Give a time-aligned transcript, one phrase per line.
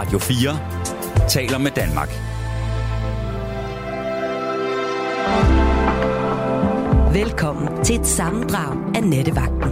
[0.00, 2.08] Radio 4 taler med Danmark.
[7.14, 9.70] Velkommen til et sammendrag af Nettevagten.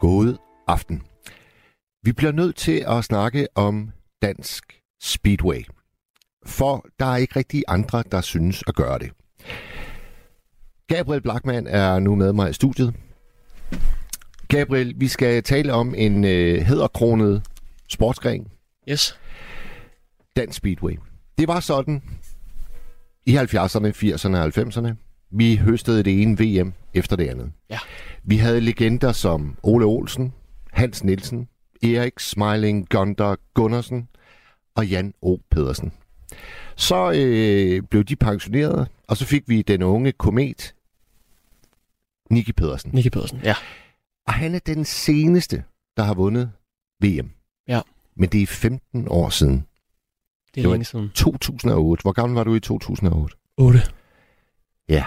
[0.00, 0.36] God
[0.66, 1.02] aften.
[2.02, 3.90] Vi bliver nødt til at snakke om
[4.22, 4.64] dansk
[5.02, 5.64] speedway.
[6.46, 9.10] For der er ikke rigtig andre, der synes at gøre det.
[10.88, 12.94] Gabriel Blackman er nu med mig i studiet.
[14.50, 17.42] Gabriel, vi skal tale om en øh, hedderkronet
[17.88, 18.46] sportsgren,
[18.88, 19.18] Yes.
[20.36, 20.96] dansk speedway.
[21.38, 22.02] Det var sådan
[23.26, 24.88] i 70'erne, 80'erne og 90'erne.
[25.30, 27.52] Vi høstede det ene VM efter det andet.
[27.70, 27.78] Ja.
[28.24, 30.32] Vi havde legender som Ole Olsen,
[30.72, 31.48] Hans Nielsen,
[31.82, 34.08] Erik Smiling Gunder Gundersen
[34.74, 35.38] og Jan O.
[35.50, 35.92] Pedersen.
[36.76, 40.74] Så øh, blev de pensioneret, og så fik vi den unge komet,
[42.30, 42.90] Nicky Pedersen.
[42.94, 43.54] Nicky Pedersen, ja.
[44.30, 45.64] Og han er den seneste,
[45.96, 46.52] der har vundet
[47.02, 47.30] VM.
[47.68, 47.80] Ja.
[48.16, 49.54] Men det er 15 år siden.
[49.54, 49.60] Det
[50.48, 51.10] er Det var- længe siden.
[51.14, 52.02] 2008.
[52.02, 53.36] Hvor gammel var du i 2008?
[53.56, 53.78] 8.
[54.88, 55.04] Ja.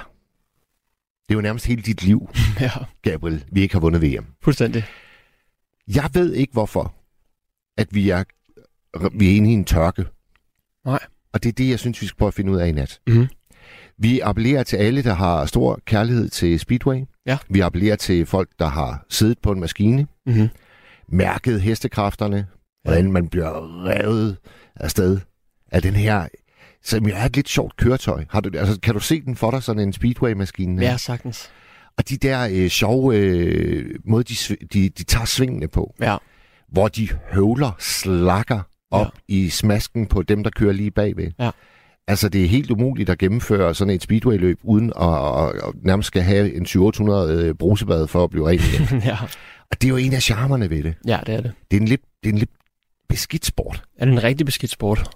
[1.28, 2.70] Det er jo nærmest hele dit liv, Ja,
[3.02, 4.26] Gabriel, vi ikke har vundet VM.
[4.42, 4.84] fuldstændig.
[5.88, 6.96] Jeg ved ikke hvorfor,
[7.78, 8.24] at vi er,
[9.18, 10.06] vi er inde i en tørke.
[10.86, 11.00] Nej.
[11.34, 13.02] Og det er det, jeg synes, vi skal prøve at finde ud af i nat.
[13.08, 13.28] Mhm.
[13.98, 17.02] Vi appellerer til alle, der har stor kærlighed til Speedway.
[17.26, 17.38] Ja.
[17.50, 20.50] Vi appellerer til folk, der har siddet på en maskine, Mm-hmm.
[21.08, 22.48] mærket hestekræfterne,
[22.84, 24.38] hvordan man bliver revet
[24.76, 25.20] afsted
[25.72, 26.28] af den her,
[26.84, 28.26] som jo er et lidt sjovt køretøj.
[28.30, 30.82] Har du, altså, kan du se den for dig, sådan en Speedway-maskine?
[30.82, 31.50] Ja, sagtens.
[31.98, 36.18] Og de der øh, sjove øh, måde, de, de, de tager svingene på, Ja.
[36.72, 38.60] hvor de høvler, slakker
[38.92, 39.34] op ja.
[39.36, 41.32] i smasken på dem, der kører lige bagved.
[41.40, 41.50] Ja.
[42.08, 46.08] Altså, det er helt umuligt at gennemføre sådan et speedway-løb, uden at, at, at nærmest
[46.08, 49.02] skal have en 700 øh, brusebad for at blive ren igen.
[49.10, 49.18] ja.
[49.72, 50.96] Og det er jo en af charmerne ved det.
[51.08, 51.52] ja, det er det.
[51.72, 52.52] Det er en lidt, det er en lidt
[53.10, 53.84] beskidt sport.
[53.98, 55.10] Er det en rigtig beskidt sport?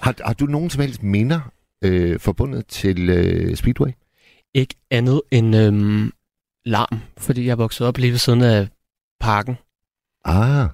[0.00, 1.40] Har, har du nogen som helst minder
[1.84, 3.90] øh, forbundet til øh, speedway?
[4.54, 6.12] Ikke andet end øhm,
[6.64, 8.68] larm, fordi jeg vokset op lige ved siden af
[9.20, 9.56] parken.
[10.24, 10.68] Ah,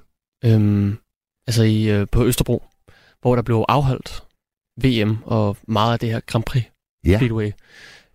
[0.45, 0.99] Øhm,
[1.47, 2.65] altså i, øh, på Østerbro,
[3.21, 4.24] hvor der blev afholdt
[4.83, 6.63] VM og meget af det her Grand Prix
[7.07, 7.17] ja.
[7.19, 7.51] Speedway.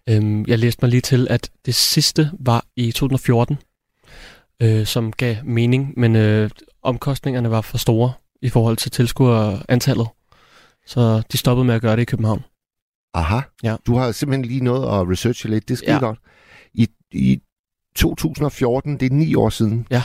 [0.09, 3.57] Øhm, jeg læste mig lige til, at det sidste var i 2014,
[4.61, 6.49] øh, som gav mening, men øh,
[6.81, 10.07] omkostningerne var for store i forhold til tilskuerantallet.
[10.85, 12.43] Så de stoppede med at gøre det i København.
[13.13, 13.39] Aha.
[13.63, 13.75] Ja.
[13.85, 15.67] Du har simpelthen lige noget at researche lidt.
[15.67, 15.99] Det er skide Ja.
[15.99, 16.19] godt.
[16.73, 17.41] I, I
[17.95, 19.87] 2014, det er ni år siden.
[19.91, 20.03] Ja.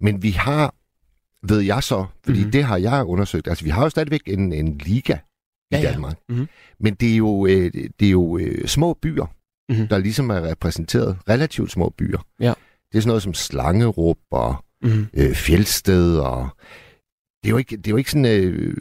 [0.00, 0.74] Men vi har,
[1.46, 2.38] ved jeg så, fordi Mhm.
[2.38, 2.52] mm-hmm.
[2.52, 5.16] det har jeg undersøgt, altså vi har jo stadigvæk en, en liga
[5.70, 5.90] i Ja, ja.
[5.92, 6.16] Danmark.
[6.28, 6.48] Mhm.
[6.80, 9.26] Men det er jo, øh, det er jo øh, små byer,
[9.72, 9.88] Mhm.
[9.88, 11.16] der ligesom er repræsenteret.
[11.28, 12.26] Relativt små byer.
[12.40, 12.52] Ja.
[12.92, 15.06] Det er sådan noget som Slangerup og Mm.
[15.14, 16.48] øh, Fjeldsted og...
[17.42, 18.44] Det er jo ikke, det er jo ikke sådan...
[18.44, 18.76] Øh,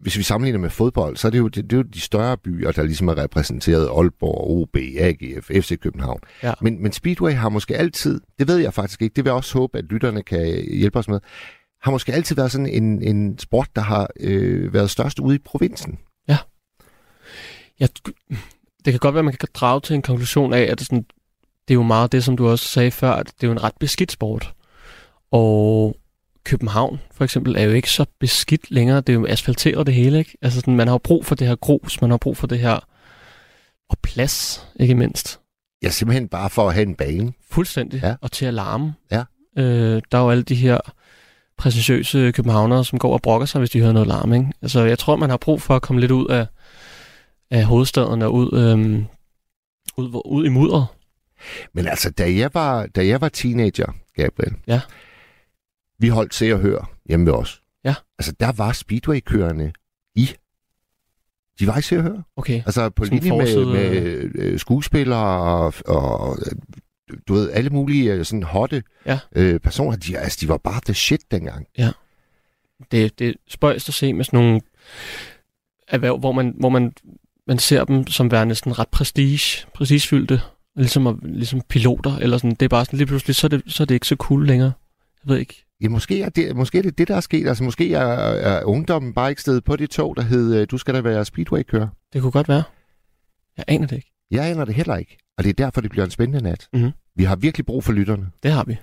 [0.00, 2.36] hvis vi sammenligner med fodbold, så er det, jo, det, det er jo de større
[2.36, 3.88] byer, der ligesom er repræsenteret.
[3.96, 6.20] Aalborg, OB, AGF, FC København.
[6.42, 6.52] Ja.
[6.60, 9.58] Men, men Speedway har måske altid, det ved jeg faktisk ikke, det vil jeg også
[9.58, 11.20] håbe, at lytterne kan hjælpe os med,
[11.82, 15.38] har måske altid været sådan en, en sport, der har øh, været størst ude i
[15.44, 15.98] provinsen.
[17.80, 17.88] Jeg,
[18.84, 21.04] det kan godt være, at man kan drage til en konklusion af, at det, sådan,
[21.68, 23.62] det er jo meget det, som du også sagde før, at det er jo en
[23.62, 24.52] ret beskidt sport.
[25.30, 25.96] Og
[26.44, 29.00] København for eksempel er jo ikke så beskidt længere.
[29.00, 30.38] Det er jo asfalteret det hele, ikke?
[30.42, 32.78] Altså sådan, man har brug for det her grus, man har brug for det her
[33.88, 35.40] og plads, ikke mindst.
[35.82, 37.32] Ja, simpelthen bare for at have en bane.
[37.50, 38.00] Fuldstændig.
[38.02, 38.14] Ja.
[38.20, 38.94] Og til at larme.
[39.10, 39.24] Ja.
[39.58, 40.78] Øh, der er jo alle de her
[41.58, 44.32] præsentiøse københavnere, som går og brokker sig, hvis de hører noget larm.
[44.34, 44.46] Ikke?
[44.62, 46.46] Altså, jeg tror, man har brug for at komme lidt ud af,
[47.50, 49.04] af hovedstaden og ud, øhm,
[49.96, 50.86] ud, ud i mudderet.
[51.72, 54.80] Men altså, da jeg var, da jeg var teenager, Gabriel, Ja.
[55.98, 57.62] vi holdt se og hør hjemme ved os.
[57.84, 57.94] Ja.
[58.18, 59.72] Altså, der var Speedway-kørende
[60.14, 60.30] i.
[61.60, 62.22] De var i se og hør.
[62.36, 62.54] Okay.
[62.66, 66.36] Altså på Sådan linje med, forside- med øh, skuespillere og, og
[67.28, 69.18] du ved, alle mulige øh, sådan hotte Ja.
[69.36, 69.96] øh, personer.
[69.96, 71.66] De, altså, de var bare the shit dengang.
[72.90, 74.60] Det, det er spøjst at se med sådan nogle
[75.88, 76.92] erhverv, hvor man, hvor man,
[77.48, 80.40] man ser dem som værende sådan ret prestige, prestigefyldte,
[80.76, 82.50] ligesom, ligesom piloter, eller sådan.
[82.50, 84.46] Det er bare sådan lige pludselig, så er det, så er det ikke så cool
[84.46, 84.72] længere.
[85.24, 85.64] Jeg ved ikke.
[85.80, 87.48] Ja, måske er det, måske er det det, der er sket.
[87.48, 90.78] Altså, måske er, er ungdommen bare ikke stedet på det tog, der hed, øh, du
[90.78, 91.88] skal da være Speedway-kører.
[92.12, 92.62] Det kunne godt være.
[93.56, 94.12] Jeg aner det ikke.
[94.30, 95.18] Jeg aner det heller ikke.
[95.38, 96.68] Og det er derfor, det bliver en spændende nat.
[96.72, 96.90] Mhm.
[97.16, 98.26] Vi har virkelig brug for lytterne.
[98.42, 98.76] Det har vi.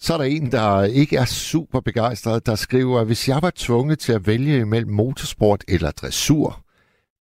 [0.00, 3.98] Så er der en, der ikke er super begejstret, der skriver, hvis jeg var tvunget
[3.98, 6.64] til at vælge mellem motorsport eller dressur,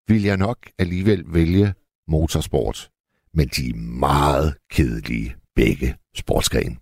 [0.09, 1.67] vil jeg nok alligevel vælge
[2.07, 2.77] motorsport.
[3.33, 3.77] Men de er
[4.07, 5.89] meget kedelige, begge
[6.21, 6.75] sportsgrene.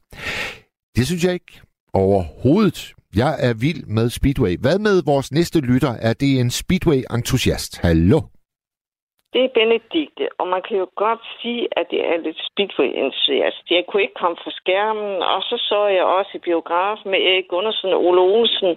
[0.96, 1.62] Det synes jeg ikke.
[1.94, 2.94] overhovedet.
[3.16, 4.54] Jeg er vild med Speedway.
[4.66, 5.94] Hvad med vores næste lytter?
[6.08, 7.72] Er det en Speedway-entusiast?
[7.86, 8.20] Hallo?
[9.34, 13.64] Det er Benedikte, og man kan jo godt sige, at det er lidt Speedway-entusiast.
[13.76, 17.48] Jeg kunne ikke komme fra skærmen, og så så jeg også i biograf med Erik
[17.52, 18.72] Gunnarsen og Ole Olsen.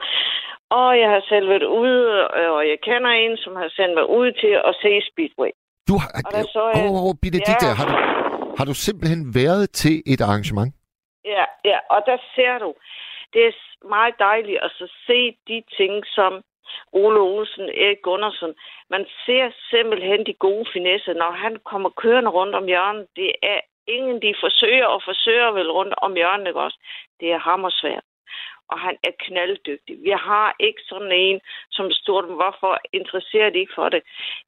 [0.70, 4.28] Og jeg har selv været ude, og jeg kender en, som har sendt mig ud
[4.42, 5.50] til at se Speedway.
[5.88, 6.08] Du har...
[6.26, 7.74] Og der så jeg- Åh, oh, Benedikte, Ja.
[7.80, 7.94] har, du,
[8.58, 10.70] har du simpelthen været til et arrangement?
[11.24, 12.70] Ja, ja, og der ser du,
[13.32, 13.52] det er
[13.96, 16.32] meget dejligt at så se de ting, som
[16.92, 18.52] Ole Olsen, Erik Gundersen,
[18.90, 23.06] man ser simpelthen de gode finesser, når han kommer kørende rundt om hjørnet.
[23.16, 23.60] Det er
[23.96, 26.78] ingen, de forsøger og forsøger vel rundt om hjørnet, ikke også?
[27.20, 28.04] Det er hammersvært.
[28.72, 29.94] Og han er knalddygtig.
[30.06, 31.40] Vi har ikke sådan en,
[31.70, 34.02] som stort, hvorfor interesserer de ikke for det?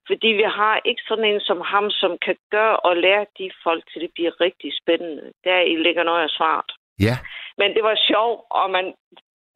[0.07, 3.83] Fordi vi har ikke sådan en som ham, som kan gøre og lære de folk
[3.91, 5.33] til, det bliver rigtig spændende.
[5.45, 6.71] Der i ligger noget af svaret.
[7.01, 7.17] Ja.
[7.59, 8.95] Men det var sjovt, og man,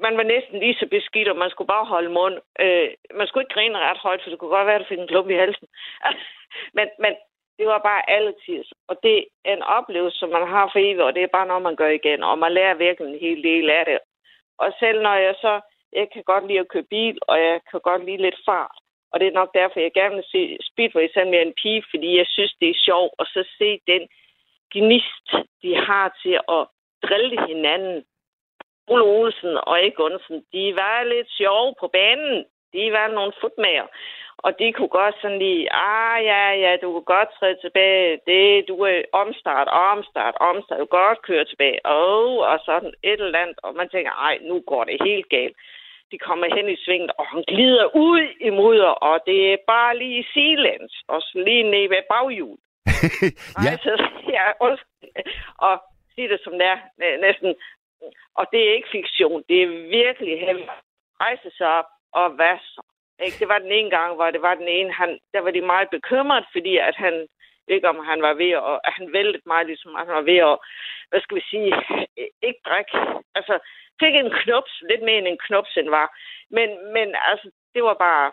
[0.05, 2.37] man var næsten lige så beskidt, og man skulle bare holde mund.
[2.61, 4.99] Øh, man skulle ikke grine ret højt, for det kunne godt være, at du fik
[4.99, 5.69] en klump i halsen.
[6.79, 7.13] men, men
[7.59, 8.69] det var bare alle tids.
[8.89, 11.63] Og det er en oplevelse, som man har for evigt, og det er bare noget,
[11.63, 12.23] man gør igen.
[12.23, 13.99] Og man lærer virkelig en hel del af det.
[14.58, 15.61] Og selv når jeg så,
[15.93, 18.76] jeg kan godt lide at køre bil, og jeg kan godt lide lidt fart.
[19.12, 22.17] Og det er nok derfor, jeg gerne vil se Speedway sammen med en pige, fordi
[22.17, 24.08] jeg synes, det er sjovt at så se den
[24.75, 25.26] gnist,
[25.62, 26.62] de har til at
[27.06, 28.05] drille hinanden.
[28.88, 29.99] Ole Olsen og Erik
[30.53, 32.44] de var lidt sjove på banen.
[32.76, 33.87] De var nogle futmager.
[34.38, 38.20] Og de kunne godt sådan lige, ah ja, ja, du kan godt træde tilbage.
[38.26, 40.78] Det, du er omstart, omstart, omstart.
[40.81, 41.78] Du kan godt køre tilbage.
[41.84, 43.58] Oh, og sådan et eller andet.
[43.62, 45.56] Og man tænker, ej, nu går det helt galt.
[46.11, 49.99] De kommer hen i svinget, og han glider ud i mudder, og det er bare
[49.99, 52.56] lige sidelæns, og så lige ned ved baghjul.
[53.64, 53.70] ja.
[53.70, 53.93] Ej, så,
[54.29, 55.11] ja, undskyld.
[55.58, 55.75] og
[56.14, 57.55] sig det som det er, næ- næsten.
[58.34, 59.43] Og det er ikke fiktion.
[59.49, 59.69] Det er
[60.00, 60.64] virkelig heavy.
[61.20, 61.84] Rejse sig op
[62.21, 62.83] og hvad så?
[63.25, 63.39] Ikke?
[63.41, 65.89] Det var den ene gang, hvor det var den ene, han, der var de meget
[65.91, 67.27] bekymret, fordi at han,
[67.69, 70.59] ikke om han var ved at, at han væltede mig, ligesom han var ved at,
[71.09, 71.71] hvad skal vi sige,
[72.43, 72.93] ikke drikke.
[73.35, 73.55] Altså,
[74.01, 76.09] fik en knops, lidt mere end en knops end var.
[76.51, 78.33] Men, men altså, det var bare,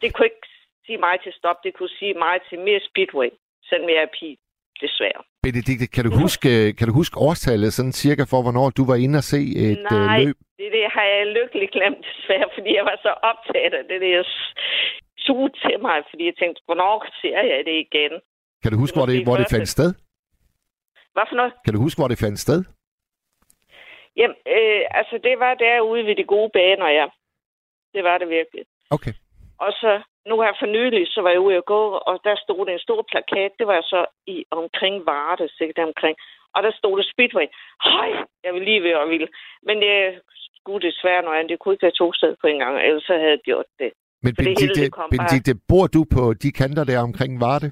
[0.00, 0.48] det kunne ikke
[0.86, 3.30] sige mig til stop, det kunne sige mig til mere speedway,
[3.68, 4.38] selvom jeg er pige,
[4.86, 5.20] desværre.
[5.46, 9.16] Benedikte, kan du huske, kan du huske årstallet sådan cirka for, hvornår du var inde
[9.22, 10.36] og se et øh, Nej, løb?
[10.60, 14.22] det, det har jeg lykkeligt glemt desværre, fordi jeg var så optaget af det, der
[15.26, 18.12] suge til mig, fordi jeg tænkte, hvornår ser jeg det igen?
[18.62, 19.90] Kan du huske, det hvor det, hvor det fandt sted?
[21.14, 21.52] Hvad for noget?
[21.64, 22.60] Kan du huske, hvor det fandt sted?
[24.18, 27.06] Jamen, øh, altså det var derude ved de gode baner, ja.
[27.94, 28.64] Det var det virkelig.
[28.90, 29.12] Okay.
[29.64, 29.92] Og så
[30.30, 32.86] nu her for nylig, så var jeg ude at gå, og der stod der en
[32.86, 33.52] stor plakat.
[33.58, 34.00] Det var så
[34.34, 36.16] i omkring Varde, sikkert omkring.
[36.54, 37.46] Og der stod der Speedway.
[37.88, 38.10] Hej,
[38.44, 39.28] jeg vil lige være vild.
[39.62, 39.96] Men det
[40.58, 41.50] skulle desværre noget andet.
[41.50, 43.90] Det kunne ikke være to steder på en gang, ellers så havde jeg gjort det.
[44.22, 47.32] Men For det hele, Benedikte, det bare- Benedikte, bor du på de kanter der omkring
[47.40, 47.68] Varde?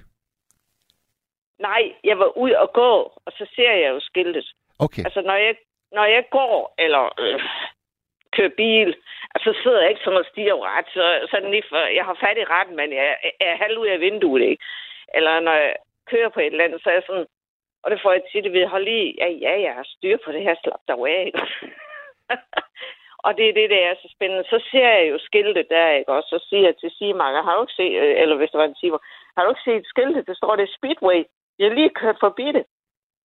[1.69, 2.93] Nej, jeg var ude og gå,
[3.27, 4.47] og så ser jeg jo skiltet.
[4.79, 5.05] Okay.
[5.05, 5.55] Altså, når jeg,
[5.93, 7.41] når jeg går, eller øh,
[8.37, 8.91] kører bil,
[9.35, 12.17] altså, så sidder jeg ikke sådan og stiger ret, så sådan lige for, jeg har
[12.25, 14.65] fat i retten, men jeg, jeg er halv ud af vinduet, ikke?
[15.15, 15.75] Eller når jeg
[16.11, 17.27] kører på et eller andet, så er jeg sådan,
[17.83, 20.33] og det får jeg tit at vide, hold lige, ja, ja, jeg har styr på
[20.33, 21.41] det her, slap dig af, ikke?
[23.27, 24.45] og det er det, der er så spændende.
[24.45, 26.13] Så ser jeg jo skiltet der, ikke?
[26.13, 28.65] Og så siger jeg til Simark, har du ikke set, øh, eller hvis det var
[28.65, 29.03] en Simark,
[29.37, 31.25] har du ikke set skiltet, der står det Speedway.
[31.59, 32.65] Jeg har lige kørt forbi det.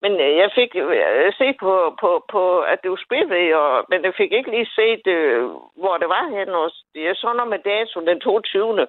[0.04, 4.04] Men øh, jeg fik øh, set på, på, på, at det var Speedway, og, men
[4.06, 5.44] jeg fik ikke lige set, øh,
[5.82, 6.58] hvor det var henne.
[6.58, 8.88] Og Jeg så noget med dato den 22.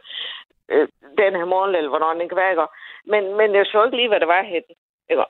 [0.73, 0.88] Øh,
[1.19, 2.50] den her morgen, eller hvornår den kan være.
[2.50, 2.66] ikke?
[3.12, 4.73] Men, men jeg så ikke lige, hvad det var henne.
[5.11, 5.25] Ikke?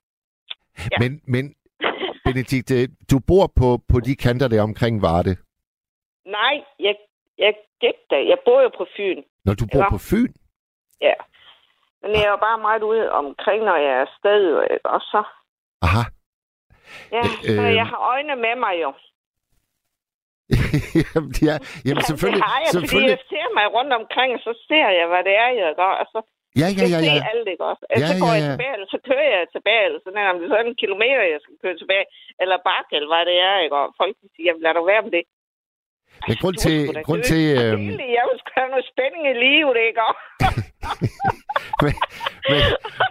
[0.93, 0.97] ja.
[1.03, 1.45] Men, men
[2.27, 2.75] Benedikte,
[3.11, 5.37] du bor på, på de kanter der omkring Varde.
[6.27, 6.95] Nej, jeg,
[7.39, 8.19] jeg gik der.
[8.33, 9.23] Jeg bor jo på Fyn.
[9.45, 9.91] Når du bor Ja.
[9.91, 10.33] på Fyn?
[11.01, 11.15] Ja.
[12.03, 14.63] Men jeg er jo bare meget ude omkring, når jeg er afsted.
[14.71, 14.87] Ikke?
[14.87, 15.23] Og så,
[15.87, 16.03] Aha.
[17.17, 17.75] ja, Øh, så øh.
[17.81, 18.91] jeg har øjne med mig jo.
[21.03, 21.55] jamen, ja,
[21.87, 22.43] jamen selvfølgelig.
[22.43, 23.15] det har jeg, fordi selvfølgelig.
[23.17, 25.93] jeg ser mig rundt omkring, og så ser jeg, hvad det er, jeg gør.
[26.03, 26.21] Og så
[26.61, 27.13] Ja, ja, ja, jeg ja.
[27.17, 27.83] ser alt, ikke også?
[28.03, 28.51] Ja, så går ja, jeg ja.
[28.53, 31.41] tilbage, eller så kører jeg tilbage, eller sådan, om det er sådan en kilometer, jeg
[31.45, 32.07] skal køre tilbage,
[32.43, 33.77] eller bakke, eller hvad det er, ikke?
[33.81, 35.25] Og folk siger, jamen, lad du være med det.
[36.29, 36.77] Men grund til,
[37.07, 40.01] grund til, Egentlig, Jeg vil have noget spænding i livet, ikke?
[40.09, 40.15] Og
[41.85, 41.95] men,
[42.51, 42.61] men,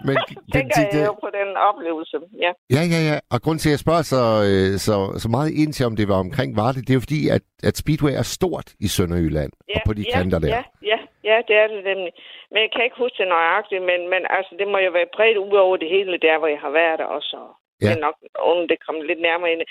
[0.06, 0.16] men
[0.54, 2.52] tænker Benedikte, jeg jo på den oplevelse, ja.
[2.76, 3.16] ja, ja, ja.
[3.34, 6.06] Og grund til, at jeg spørger så, øh, så, så meget ind til, om det
[6.12, 9.74] var omkring Varde, det er jo fordi, at, at Speedway er stort i Sønderjylland Ja,
[9.74, 10.52] og på de ja, kanter der.
[10.56, 12.12] Ja, ja, ja, det er det nemlig.
[12.52, 15.38] Men jeg kan ikke huske det nøjagtigt, men, men altså, det må jo være bredt
[15.46, 17.36] ud over det hele der, hvor jeg har været også.
[17.82, 17.88] Ja.
[17.88, 19.62] Det er nok nogen, det kom lidt nærmere ind.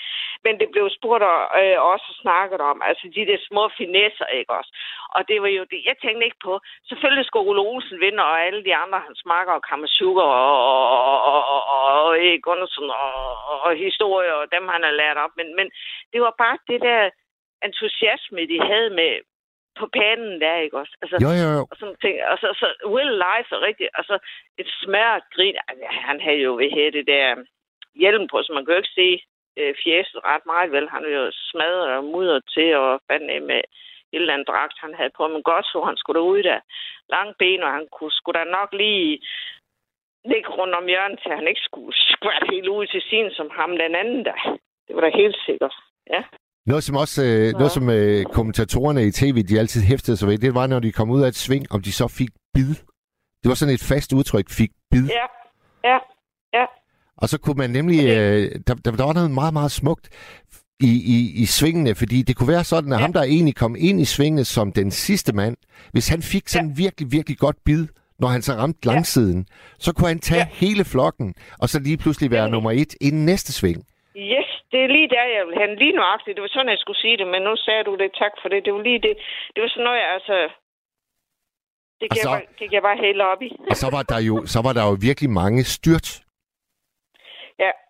[0.44, 4.52] Men det blev spurgt og øh, også snakket om, altså de der små finesser, ikke
[4.58, 4.72] også?
[5.16, 6.54] Og det var jo det, jeg tænkte ikke på.
[6.90, 10.86] Selvfølgelig skulle Ole Olsen vinde, og alle de andre, hans marker og Kammersugar og, og,
[11.04, 12.02] og, og, og, og
[12.90, 15.30] og, og, og historier, og dem han har lært op.
[15.36, 15.70] Men, men
[16.12, 17.10] det var bare det der
[17.64, 19.12] entusiasme, de havde med,
[19.80, 20.94] på panden der, ikke også?
[21.02, 21.62] Altså, jo, jo, jo.
[21.70, 22.14] Og sådan ting.
[22.32, 23.90] Og så, så Will Life er rigtigt.
[23.94, 24.18] Altså,
[24.58, 25.56] et smørt grin.
[25.68, 27.26] Altså, han havde jo ved her det der
[28.00, 29.08] hjelm på, så man kan jo ikke se
[29.58, 30.86] øh, fjeset ret meget, vel?
[30.94, 33.60] Han er jo smadret og mudret til, og fanden med
[34.14, 35.22] et eller andet dragt, han havde på.
[35.28, 36.60] Men godt så, han skulle ud der.
[37.14, 39.10] Lange ben, og han kunne, skulle da nok lige
[40.30, 43.70] ligge rundt om hjørnet, til han ikke skulle skvært helt ud til sin som ham
[43.84, 44.38] den anden der.
[44.86, 45.74] Det var da helt sikkert.
[46.14, 46.22] Ja.
[46.66, 47.52] Noget som også, øh, ja.
[47.60, 50.92] noget som øh, kommentatorerne i tv, de altid hæftede sig ved, det var, når de
[50.92, 52.72] kom ud af et sving, om de så fik bid.
[53.40, 55.06] Det var sådan et fast udtryk, fik bid.
[55.18, 55.26] Ja,
[55.90, 55.98] ja,
[56.58, 56.66] ja.
[57.22, 60.06] Og så kunne man nemlig, øh, der, der var noget meget, meget smukt
[60.90, 63.02] i, i, i svingene, fordi det kunne være sådan, at ja.
[63.04, 65.56] ham, der egentlig kom ind i svingene som den sidste mand,
[65.94, 66.82] hvis han fik sådan ja.
[66.84, 67.82] virkelig, virkelig godt bid,
[68.22, 69.54] når han så ramte langsiden, ja.
[69.84, 70.54] så kunne han tage ja.
[70.62, 71.28] hele flokken,
[71.62, 72.54] og så lige pludselig være ja.
[72.54, 73.80] nummer et i næste sving.
[74.32, 76.34] Yes, det er lige der, jeg vil have lige nøjagtigt.
[76.36, 78.08] Det var sådan, jeg skulle sige det, men nu sagde du det.
[78.22, 78.58] Tak for det.
[78.64, 79.14] Det var lige det.
[79.54, 80.36] Det var sådan noget, jeg, altså...
[82.00, 83.50] Det gik, så, jeg, bare, gik jeg bare helt op i.
[83.70, 86.08] og så var, der jo, så var der jo virkelig mange styrt.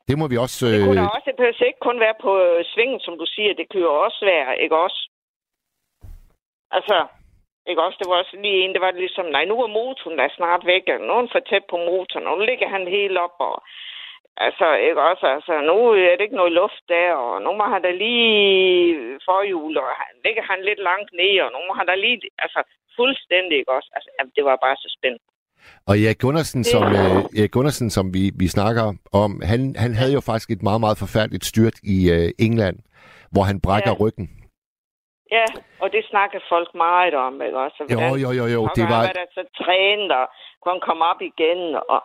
[0.09, 0.67] Det må vi også...
[0.67, 1.15] Det kunne øh...
[1.15, 3.55] også, det behøver ikke kun være på øh, svingen, som du siger.
[3.55, 5.01] Det kan jo også være, ikke også?
[6.71, 6.97] Altså,
[7.69, 7.97] ikke også?
[8.01, 10.63] Det var også lige en, det var ligesom, nej, nu er motoren der er snart
[10.67, 13.63] væk, og nu er for tæt på motoren, og nu ligger han helt op, og
[14.37, 15.27] Altså, ikke også?
[15.27, 19.79] Altså, nu er det ikke noget luft der, og nu må han da lige forhjul,
[19.79, 22.21] og han, ligger han lidt langt ned, og nu må han da lige...
[22.39, 22.63] Altså,
[22.97, 23.91] fuldstændig, ikke også?
[23.97, 25.25] Altså, det var bare så spændende.
[25.89, 30.13] Og Erik Gundersen, som, øh, Erik Gundersen, som vi, vi snakker om, han, han havde
[30.13, 32.77] jo faktisk et meget, meget forfærdeligt styrt i øh, England,
[33.31, 33.97] hvor han brækker ja.
[34.05, 34.27] ryggen.
[35.31, 35.47] Ja,
[35.83, 37.79] og det snakker folk meget om, ikke også?
[37.95, 38.63] jo, jo, jo, jo.
[38.79, 39.03] Det var...
[39.11, 40.27] Han var så trænet, og
[40.61, 41.61] kunne han komme op igen,
[41.95, 42.01] og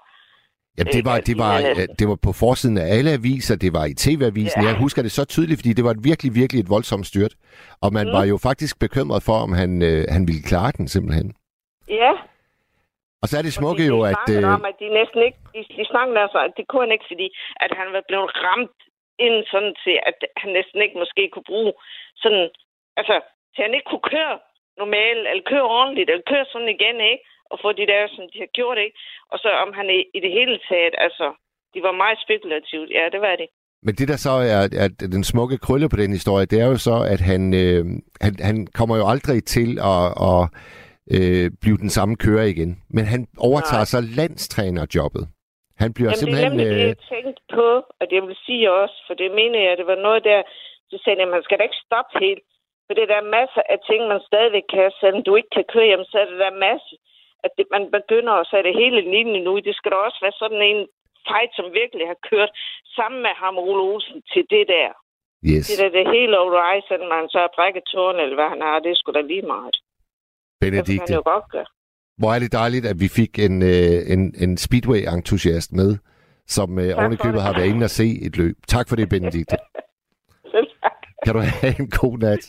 [0.77, 1.57] Ja, det var, det, var,
[1.99, 4.61] det var på forsiden af alle aviser, det var i TV-avisen.
[4.61, 4.67] Ja.
[4.67, 7.33] Jeg husker det så tydeligt, fordi det var virkelig, virkelig et voldsomt styrt.
[7.81, 8.13] Og man mm.
[8.13, 11.33] var jo faktisk bekymret for, om han, øh, han ville klare den simpelthen.
[11.89, 12.11] Ja.
[13.21, 14.17] Og så er det smukke de jo, at...
[14.27, 14.55] De øh...
[14.55, 15.39] om, at de næsten ikke...
[15.55, 17.27] De, de snakkede altså, at det kunne han ikke, fordi
[17.63, 18.79] at han var blevet ramt
[19.25, 21.73] ind sådan til, at han næsten ikke måske kunne bruge
[22.23, 22.45] sådan...
[22.99, 23.15] Altså,
[23.53, 24.35] til han ikke kunne køre
[24.81, 27.23] normalt, eller køre ordentligt, eller køre sådan igen, ikke?
[27.51, 28.97] og få de der, som de har gjort, ikke?
[29.31, 31.27] Og så om han i, i det hele taget, altså,
[31.73, 32.89] de var meget spekulativt.
[32.97, 33.49] Ja, det var det.
[33.85, 36.77] Men det, der så er at den smukke krølle på den historie, det er jo
[36.77, 37.85] så, at han, øh,
[38.25, 40.41] han, han kommer jo aldrig til at, at
[41.15, 42.71] øh, blive den samme kører igen.
[42.95, 43.93] Men han overtager Nej.
[43.95, 45.23] så landstrænerjobbet.
[45.83, 46.51] Han bliver Jamen, simpelthen...
[46.51, 49.59] det er nemlig det, jeg tænkte på, og det vil sige også, for det mener
[49.67, 50.39] jeg, det var noget der,
[50.89, 52.43] så sagde jeg, man skal da ikke stoppe helt.
[52.85, 55.89] For det er der masser af ting, man stadigvæk kan, selvom du ikke kan køre
[55.91, 56.93] hjem, så er det der masse
[57.45, 59.53] at det, man begynder at sætte hele linjen nu.
[59.67, 60.81] Det skal da også være sådan en
[61.27, 62.51] fight, som virkelig har kørt
[62.97, 64.91] sammen med ham Ole Olsen til det der.
[65.51, 65.65] Yes.
[65.67, 68.79] Det er det hele alright, selvom man så har brækket tårn, eller hvad han har,
[68.79, 69.75] det skulle da lige meget.
[70.61, 70.91] Benedikte.
[70.91, 71.65] Det kan jo godt gøre.
[72.17, 75.97] Hvor er det dejligt, at vi fik en, øh, en, en Speedway-entusiast med,
[76.47, 78.55] som øh, ovenikøbet har været inde og se et løb.
[78.67, 79.57] Tak for det, Benedikte.
[80.53, 80.97] Selv tak.
[81.25, 82.43] Kan du have en god nat?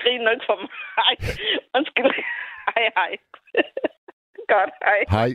[0.00, 1.12] Grin nok for mig.
[1.76, 2.12] Undskyld.
[2.74, 3.16] Hej, hej.
[4.48, 5.00] Godt, hej.
[5.10, 5.34] Hej.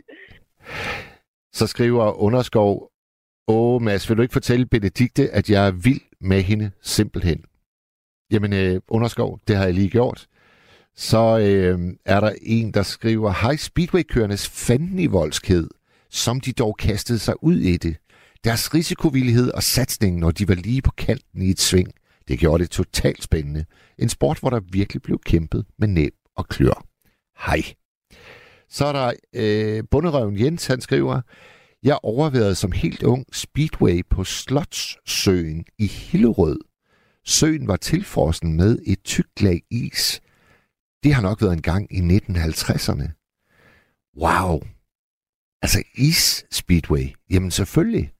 [1.52, 2.90] Så skriver Underskov,
[3.48, 7.44] Åh, Mads, vil du ikke fortælle Benedikte, at jeg er vild med hende simpelthen?
[8.32, 10.26] Jamen, øh, Underskov, det har jeg lige gjort.
[10.96, 15.68] Så øh, er der en, der skriver, Hej Speedway-kørendes fanden i voldskhed,
[16.10, 17.96] som de dog kastede sig ud i det.
[18.44, 21.92] Deres risikovillighed og satsning, når de var lige på kanten i et sving,
[22.28, 23.64] det gjorde det totalt spændende.
[23.98, 26.84] En sport, hvor der virkelig blev kæmpet med næb og klør.
[27.46, 27.62] Hej.
[28.68, 31.20] Så er der øh, bunderøven Jens, han skriver,
[31.82, 36.58] jeg overvejede som helt ung Speedway på Slotssøen i Hillerød.
[37.24, 40.20] Søen var tilfrossen med et tykt lag is.
[41.04, 43.08] Det har nok været en gang i 1950'erne.
[44.16, 44.60] Wow.
[45.62, 47.04] Altså is Speedway.
[47.30, 48.12] Jamen selvfølgelig.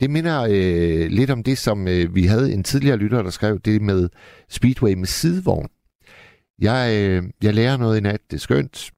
[0.00, 3.58] Det minder øh, lidt om det, som øh, vi havde en tidligere lytter, der skrev
[3.60, 4.08] det med
[4.48, 5.68] Speedway med sidevogn.
[6.58, 8.90] Jeg, øh, jeg lærer noget i nat, det er skønt.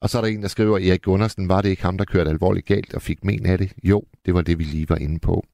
[0.00, 2.30] Og så er der en, der skriver, Erik Gundersen, var det ikke ham, der kørte
[2.30, 3.72] alvorligt galt og fik men af det?
[3.84, 5.46] Jo, det var det, vi lige var inde på.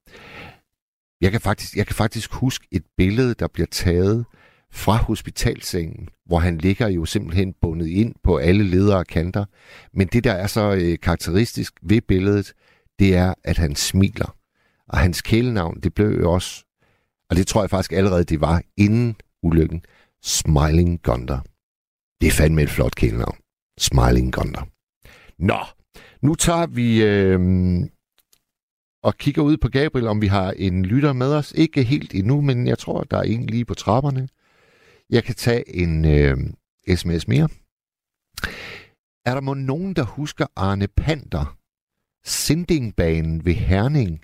[1.20, 4.24] Jeg kan faktisk, jeg kan faktisk huske et billede, der bliver taget
[4.72, 9.44] fra hospitalsengen, hvor han ligger jo simpelthen bundet ind på alle ledere og kanter.
[9.92, 12.52] Men det, der er så øh, karakteristisk ved billedet,
[12.98, 14.36] det er, at han smiler.
[14.88, 16.64] Og hans kælenavn, det blev jo også,
[17.30, 19.82] og det tror jeg faktisk allerede, det var inden ulykken,
[20.22, 21.38] Smiling Gunder.
[22.20, 23.36] Det er fandme et flot kælenavn.
[23.78, 24.68] Smiling Gunder.
[25.38, 25.58] Nå,
[26.22, 27.40] nu tager vi øh,
[29.02, 31.52] og kigger ud på Gabriel, om vi har en lytter med os.
[31.56, 34.28] Ikke helt endnu, men jeg tror, der er en lige på trapperne.
[35.10, 36.36] Jeg kan tage en øh,
[36.96, 37.48] sms mere.
[39.24, 41.56] Er der må nogen, der husker Arne Panter?
[42.24, 44.20] Sindingbanen ved Herning.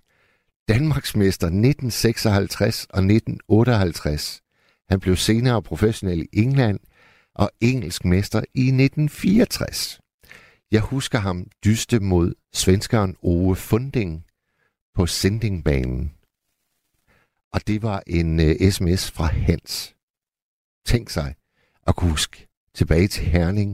[0.69, 4.43] Danmarksmester 1956 og 1958.
[4.89, 6.81] Han blev senere professionel i England
[7.35, 10.01] og engelsk mester i 1964.
[10.71, 14.25] Jeg husker ham dyste mod svenskeren Ove Funding
[14.95, 16.13] på Sindingbanen.
[17.53, 19.96] Og det var en øh, uh, sms fra Hans.
[20.91, 21.35] Tænk sig
[21.89, 23.71] at kunne huske tilbage til Herning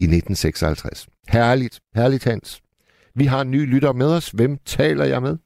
[0.00, 1.08] i 1956.
[1.28, 2.62] Herligt, herligt Hans.
[3.14, 4.30] Vi har en ny lytter med os.
[4.30, 5.36] Hvem taler jeg med?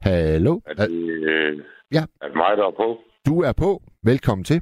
[0.00, 0.60] Hallo?
[0.66, 0.90] Er det,
[1.30, 2.02] øh, ja.
[2.22, 2.98] er det mig, der er på?
[3.26, 3.82] Du er på.
[4.02, 4.60] Velkommen til.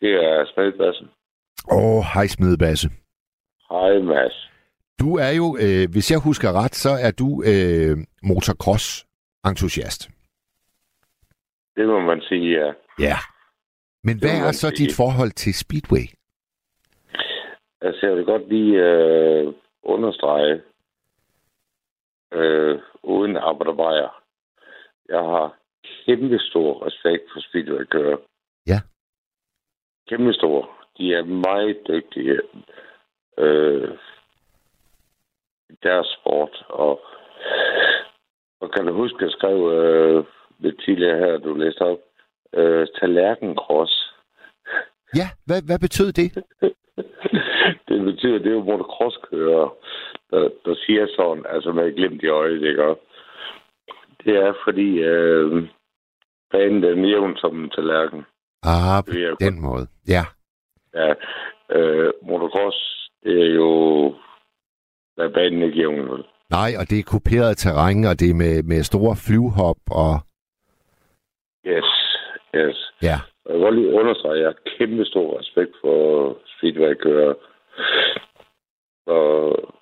[0.00, 1.04] Det er Smedbasse.
[1.72, 2.88] Åh, oh, hej Smedbasse.
[3.70, 4.50] Hej Mads.
[5.00, 10.19] Du er jo, øh, hvis jeg husker ret, så er du øh, motocross-entusiast.
[11.76, 12.72] Det må man sige, ja.
[12.98, 13.16] Ja.
[14.04, 14.86] Men det hvad er så sige.
[14.86, 16.06] dit forhold til Speedway?
[17.80, 20.62] Altså, jeg vil godt lige øh, understrege,
[22.32, 24.22] øh, uden arbejderbejer.
[25.08, 25.56] Jeg har
[26.06, 28.16] kæmpe stor respekt for speedway-kører.
[28.66, 28.80] Ja.
[30.08, 30.70] Kæmpe stor.
[30.98, 32.40] De er meget dygtige.
[33.38, 33.90] Øh,
[35.82, 36.64] deres sport.
[36.68, 37.00] Og,
[38.60, 40.24] og kan du huske, at jeg skrev øh,
[40.60, 41.98] lidt tidligere her, du læste op,
[42.54, 44.14] øh, tallerkencross.
[45.14, 46.28] Ja, hvad, hvad betød det?
[47.88, 49.74] det betyder, det er jo motocrosskører,
[50.30, 52.94] der, der siger sådan, altså med glimt i øjet, ikke?
[54.24, 55.68] Det er fordi, øh,
[56.50, 58.24] banen er jævn som en tallerken.
[58.62, 59.86] Ah, på den måde.
[60.08, 60.24] Ja.
[60.94, 61.14] Ja.
[61.76, 63.70] Øh, motocross, det er jo
[65.20, 66.22] der er banen ikke jævn.
[66.50, 70.12] Nej, og det er kuperet terræn, og det er med, med store flyvehop og...
[71.66, 71.84] Yes,
[72.54, 72.92] yes.
[73.02, 73.18] Ja.
[73.48, 77.34] Jeg vil lige understrege, jeg har kæmpe stor respekt for speedway-kører.
[79.06, 79.74] Og,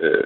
[0.00, 0.24] øh,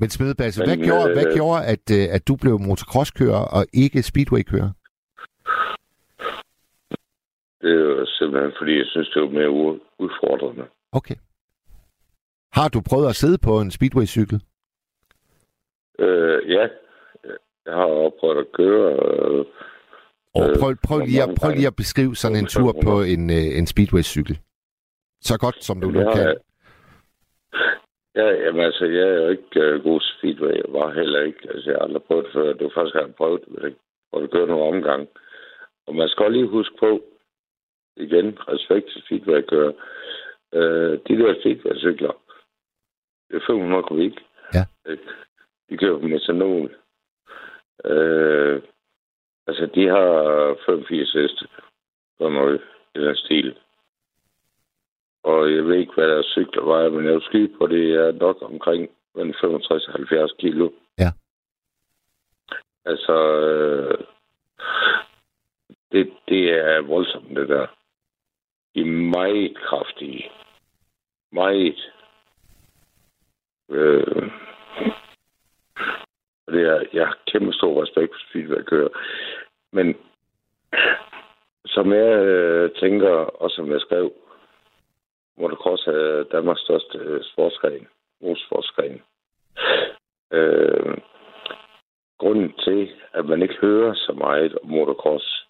[0.00, 4.02] men Smedbasse, hvad, gjorde, øh, hvad gjorde, at, øh, at du blev motocrosskører og ikke
[4.02, 4.70] speedway-kører?
[7.62, 9.50] Det er simpelthen, fordi jeg synes, det var mere
[9.98, 10.64] udfordrende.
[10.92, 11.14] Okay.
[12.52, 14.42] Har du prøvet at sidde på en speedway-cykel?
[15.98, 16.68] Øh, ja.
[17.66, 18.92] Jeg har prøvet at køre.
[18.92, 19.44] Øh,
[20.34, 23.58] og prøv, prøv, lige at, prøv lige at beskrive sådan en tur på en, øh,
[23.58, 24.38] en speedway-cykel.
[25.20, 26.36] Så godt, som du nu kan.
[28.14, 30.54] Ja, jamen altså, jeg er jo ikke uh, god speedway.
[30.54, 31.48] Jeg var heller ikke.
[31.50, 32.52] Altså, jeg har aldrig prøvet det før.
[32.52, 33.74] Det var første gang, jeg prøvede det.
[34.12, 35.08] Og det gør nogle omgang.
[35.86, 37.02] Og man skal lige huske på,
[37.96, 39.72] igen, respekt til speedway-kører.
[40.52, 42.12] Uh, de der speedway-cykler,
[43.28, 44.16] det er 500 kubik.
[44.54, 44.64] Ja.
[45.68, 46.70] De kører på metanol.
[47.84, 48.62] Øh,
[49.46, 51.48] altså, de har 85 heste.
[52.18, 52.60] Sådan noget
[52.94, 53.58] i den stil.
[55.22, 58.12] Og jeg ved ikke, hvad der cykler vejer, men jeg vil skyde på, det er
[58.12, 60.70] nok omkring 65-70 kilo.
[60.98, 61.10] Ja.
[62.84, 63.98] Altså, øh,
[65.92, 67.66] det, det er voldsomt, det der.
[68.74, 70.30] De er meget kraftige.
[71.32, 71.92] Meget.
[73.70, 74.32] Øh,
[76.50, 78.88] det er, jeg har kæmpe stor respekt for speedwaykører.
[79.72, 79.96] Men
[81.66, 84.12] som jeg øh, tænker, og som jeg skrev,
[85.38, 87.88] motocross er Danmarks største øh, sportsgren,
[88.20, 89.02] motorsportsgren.
[90.32, 90.96] Øh,
[92.18, 95.46] grunden til, at man ikke hører så meget om motocross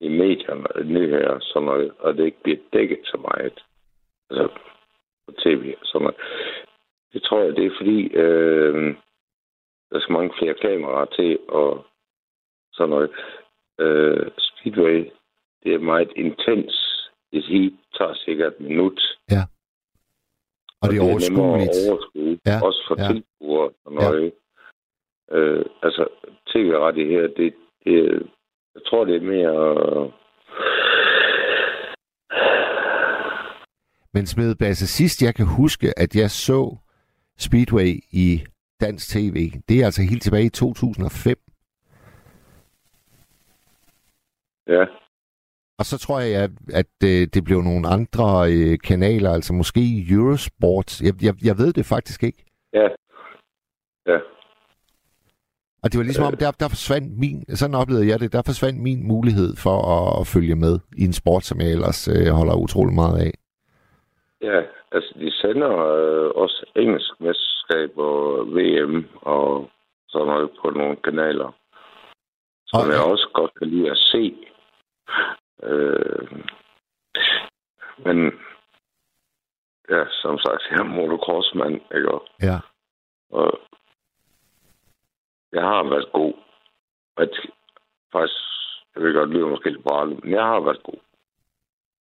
[0.00, 3.64] i medierne og nyheder, sådan noget, og det ikke bliver dækket så meget,
[4.30, 4.48] altså
[5.26, 6.16] på tv, sådan noget,
[7.12, 8.94] det tror jeg, det er fordi, øh,
[9.92, 11.86] der skal mange flere kameraer til, og
[12.72, 13.10] sådan noget.
[13.80, 15.10] Øh, speedway,
[15.62, 16.74] det er meget intens.
[17.32, 19.00] Det heat tager sikkert et minut.
[19.30, 19.42] Ja.
[20.80, 21.70] Og, og det er overskueligt.
[21.88, 22.56] overskue, ja.
[22.66, 23.08] Også for ja.
[23.12, 24.32] tilskuere og noget.
[25.30, 25.36] Ja.
[25.36, 26.08] Øh, altså,
[26.46, 28.22] tv-rettigheder, det, det,
[28.74, 30.12] jeg tror, det er mere...
[34.14, 36.76] Men Smed Basse, sidst jeg kan huske, at jeg så
[37.38, 38.44] Speedway i
[38.86, 39.52] dansk tv.
[39.68, 41.36] Det er altså helt tilbage i 2005.
[44.66, 44.84] Ja.
[45.78, 50.06] Og så tror jeg, at, at øh, det blev nogle andre øh, kanaler, altså måske
[50.10, 51.00] Eurosport.
[51.00, 52.44] Jeg, jeg, jeg ved det faktisk ikke.
[52.72, 52.88] Ja.
[54.06, 54.18] Ja.
[55.82, 58.80] Og det var ligesom om, der, der forsvandt min, sådan oplevede jeg det, der forsvandt
[58.80, 62.54] min mulighed for at, at følge med i en sport, som jeg ellers øh, holder
[62.54, 63.32] utrolig meget af.
[64.42, 69.70] Ja, altså de sender øh, også engelsk mesterskab og VM og
[70.08, 71.50] sådan noget på nogle kanaler,
[72.66, 74.36] som Og- jeg også godt kan lide at se.
[75.62, 76.28] Øh,
[78.04, 78.18] men
[79.90, 82.18] ja, som sagt, jeg er motocrossmand, ikke?
[82.42, 82.58] Ja.
[83.30, 83.60] og
[85.52, 86.34] jeg har været god.
[87.18, 87.50] Rigtig,
[88.12, 88.38] faktisk,
[88.94, 91.00] jeg ved godt, det lyder måske lidt brælle, men jeg har været god.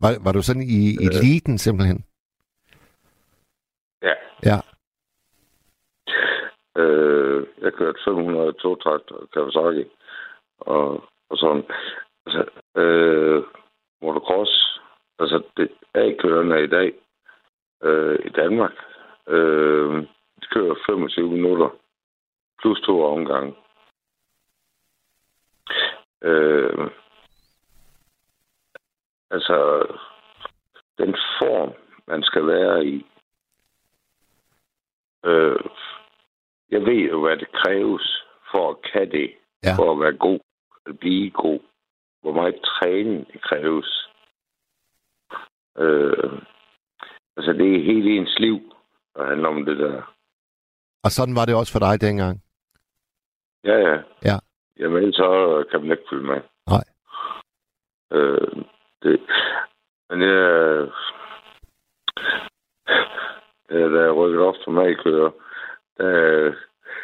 [0.02, 2.06] Var, var du sådan i eliten simpelthen?
[4.02, 4.14] Ja.
[4.44, 4.58] Ja.
[6.82, 9.90] Øh, jeg kørte 502 traktor Kawasaki
[10.60, 11.64] og, og sådan.
[12.26, 13.44] Altså, øh,
[14.02, 14.80] motocross,
[15.20, 16.94] altså det er kørende i dag
[17.84, 18.74] øh, i Danmark.
[19.28, 20.08] Øh,
[20.42, 21.70] de kører 25 minutter
[22.62, 23.56] plus to omgange.
[26.22, 26.90] Øh,
[29.32, 29.86] altså,
[30.98, 31.74] den form,
[32.08, 33.06] man skal være i,
[35.26, 35.60] øh,
[36.72, 39.32] jeg ved jo, hvad det kræves for at kan det,
[39.64, 39.74] Ja.
[39.78, 40.40] for at være god,
[40.86, 41.60] at blive god.
[42.22, 44.08] Hvor meget træning det kræves.
[45.78, 46.32] Øh,
[47.38, 48.60] altså, det er hele ens liv,
[49.16, 50.14] der handler om det der.
[51.04, 52.42] Og sådan var det også for dig dengang?
[53.64, 53.98] Ja, ja.
[54.26, 54.38] Ja.
[54.80, 55.28] Jamen, så
[55.72, 56.42] kan man ikke følge med.
[56.68, 56.86] Nej.
[58.12, 58.64] Øh,
[59.04, 59.20] det,
[60.10, 60.88] men jeg...
[63.72, 65.32] Ja, da jeg rykkede op som A-kører,
[65.98, 66.54] der,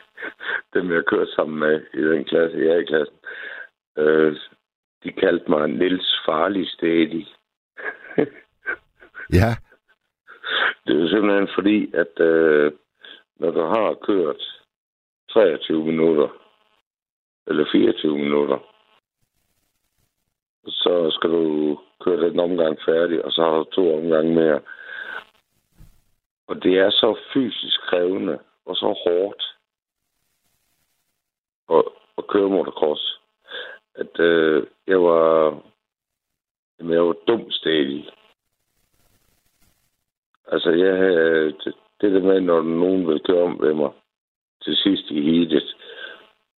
[0.73, 3.17] dem jeg kørte sammen med i den klasse, i A-klassen,
[3.97, 4.35] øh,
[5.03, 7.27] de kaldte mig Nils Farlig Stedig.
[9.33, 9.51] Ja.
[10.85, 12.71] Det er jo simpelthen fordi, at øh,
[13.39, 14.41] når du har kørt
[15.29, 16.29] 23 minutter,
[17.47, 18.59] eller 24 minutter,
[20.67, 24.61] så skal du køre den omgang færdig, og så har du to omgange mere.
[26.47, 29.43] Og det er så fysisk krævende og så hårdt
[31.69, 31.83] at,
[32.17, 33.19] at køre motocross,
[33.95, 35.61] at øh, jeg var
[36.79, 38.09] jamen, jeg var dum stedig.
[40.47, 43.91] Altså, jeg havde det, det der med, når nogen vil køre om ved mig
[44.63, 45.75] til sidst i heatet,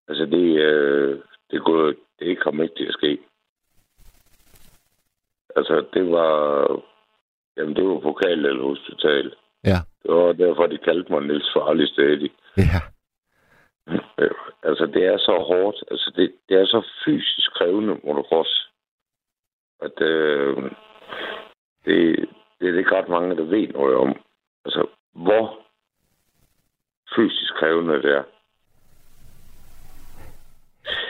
[0.07, 1.19] altså det, øh,
[1.51, 3.19] det, kunne, det kom ikke til at ske.
[5.55, 6.81] Altså, det var,
[7.57, 9.35] jamen det var pokal eller hospital.
[9.63, 9.79] Ja.
[10.03, 12.31] Det var derfor, de kaldte mig Niels Farlig Stedig.
[12.57, 12.81] Ja.
[14.17, 14.31] Øh,
[14.63, 15.83] altså, det er så hårdt.
[15.91, 18.71] Altså, det, det er så fysisk krævende motocross,
[19.81, 20.57] at øh,
[21.85, 24.21] det, det er ikke ret mange, der ved noget om.
[24.65, 25.59] Altså, hvor
[27.15, 28.23] fysisk krævende det er.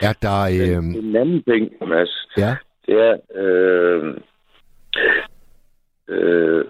[0.02, 0.40] Er der...
[0.76, 2.56] Øh, Men en anden ting, Mads, ja.
[2.86, 4.16] det er, øh,
[6.08, 6.64] øh,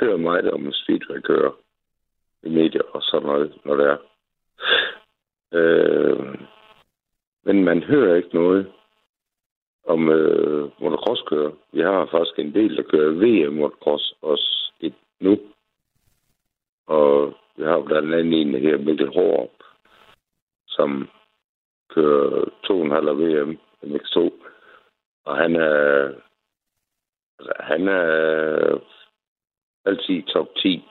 [0.00, 1.52] hører meget om speedway-kører
[2.42, 3.96] i medier og sådan noget, når det er.
[5.52, 6.38] Øh,
[7.44, 8.72] men man hører ikke noget
[9.86, 11.52] om øh, motocrosskører.
[11.72, 15.38] Vi har faktisk en del, der kører VM motocross også et nu.
[16.86, 19.62] Og vi har blandt andet en her, Mikkel Hårup,
[20.68, 21.08] som
[21.88, 24.32] kører 2,5 af VM, MX2.
[25.24, 26.12] Og han er,
[27.38, 28.78] altså, han er
[29.86, 30.84] altid top 10.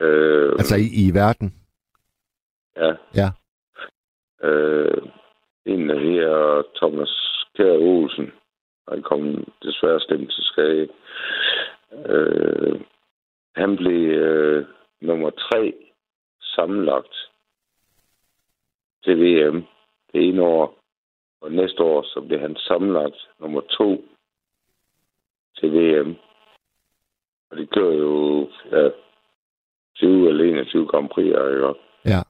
[0.00, 1.54] Øh, Altså i, i verden?
[2.76, 2.92] Ja.
[3.14, 3.28] Ja.
[4.48, 5.02] Øh,
[5.66, 8.32] en af her, Thomas Kjær Olsen,
[8.88, 10.88] han kom desværre stemt til skade.
[12.06, 12.80] Øh,
[13.56, 14.66] han blev øh,
[15.00, 15.74] nummer tre
[16.42, 17.14] sammenlagt
[19.04, 19.66] til VM
[20.12, 20.78] det ene år.
[21.40, 24.04] Og næste år, så blev han sammenlagt nummer to
[25.60, 26.14] til VM.
[27.50, 28.88] Og det kører jo ja,
[29.96, 31.74] 20 eller 21 Grand Prix, ikke?
[32.04, 32.20] Ja.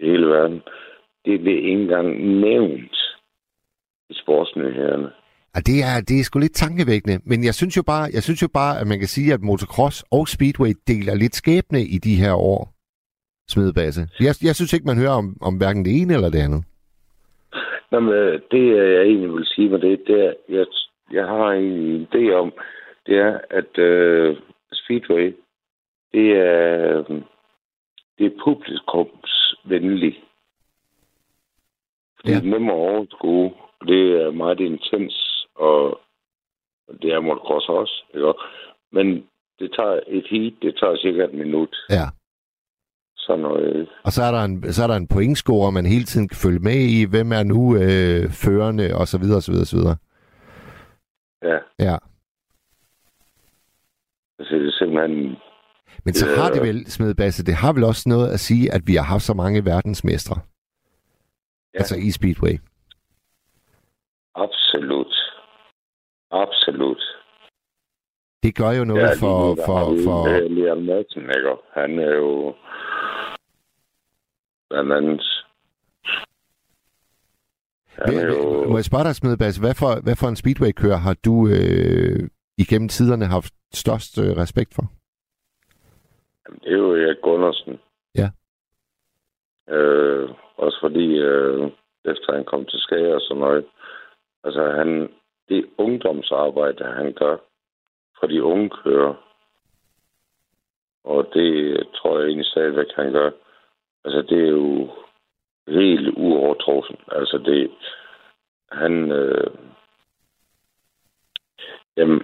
[0.00, 0.62] i hele verden.
[1.24, 2.96] Det blev ikke engang nævnt
[4.10, 5.10] i sportsnyhederne.
[5.54, 8.42] Ja, det er, det er sgu lidt tankevækkende, men jeg synes jo bare, jeg synes
[8.42, 12.14] jo bare, at man kan sige, at motocross og speedway deler lidt skæbne i de
[12.22, 12.72] her år.
[13.48, 14.02] Smedebasse.
[14.20, 16.64] Jeg, jeg synes ikke, man hører om, om hverken det ene eller det andet.
[17.90, 20.66] Nå, men øh, det jeg egentlig vil sige med det, det er, jeg,
[21.12, 22.52] jeg har en idé om,
[23.06, 24.36] det er, at øh,
[24.72, 25.36] Speedway,
[26.12, 27.02] det er,
[28.18, 30.16] det er publikumsvenligt.
[32.24, 32.38] Det Ja.
[32.38, 33.52] er nemmere at overskue,
[33.86, 36.00] det er meget intens, og
[36.88, 38.32] og det er motocross også, ikke?
[38.92, 39.26] Men
[39.58, 41.76] det tager et heat, det tager cirka et minut.
[41.90, 42.06] Ja.
[43.16, 43.88] Sådan noget.
[44.04, 46.58] Og så er der en, så er der en pointscore, man hele tiden kan følge
[46.58, 47.04] med i.
[47.10, 49.96] Hvem er nu øh, førende, og så videre, og så videre, og så videre.
[51.42, 51.58] Ja.
[51.88, 51.96] Ja.
[54.96, 55.36] Simpelthen...
[56.04, 58.94] Men så har det vel, Smedbasse, det har vel også noget at sige, at vi
[58.94, 60.36] har haft så mange verdensmestre.
[61.74, 61.78] Ja.
[61.78, 62.58] Altså i Speedway.
[64.34, 65.14] Absolut.
[66.30, 67.02] Absolut.
[68.42, 69.48] Det gør jo noget Ja, for...
[69.48, 71.54] nu, for, vi, for øh, Liam Madsen, ikke?
[71.72, 72.54] Han er jo...
[74.70, 75.22] Blandt andet...
[77.88, 78.64] Han er jo...
[78.70, 82.88] Må jeg spørge dig, Smedbasse, hvad for, hvad for en Speedway-kører har du øh, igennem
[82.88, 84.82] tiderne haft størst øh, respekt for?
[86.46, 87.80] Jamen, Det er jo Erik Gundersen.
[88.14, 88.28] Ja.
[89.74, 91.70] Øh, også fordi, øh,
[92.04, 93.66] efter han kom til skade og sådan noget,
[94.44, 95.08] altså han,
[95.48, 97.36] det ungdomsarbejde, han gør
[98.20, 99.14] for de unge kører,
[101.04, 103.30] og det tror jeg egentlig stadigvæk, han gør.
[104.04, 104.90] Altså, det er jo
[105.68, 106.96] helt uovertruffen.
[107.08, 107.70] Altså, det...
[108.72, 109.10] Han...
[109.10, 109.50] Øh,
[111.96, 112.22] jamen,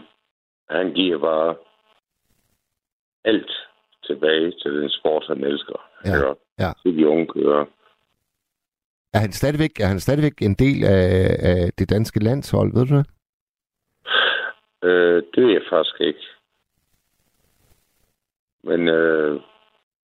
[0.73, 1.55] han giver bare
[3.25, 3.53] alt
[4.07, 5.79] tilbage til den sport, han elsker.
[6.05, 6.41] Ja, ikke?
[6.59, 6.71] ja.
[6.83, 7.65] Til de unge kører.
[9.15, 12.97] Er han stadigvæk, er han stadigvæk en del af, af det danske landshold, ved du
[12.97, 13.07] det?
[14.85, 16.27] Øh, det ved jeg faktisk ikke.
[18.65, 19.41] Men øh,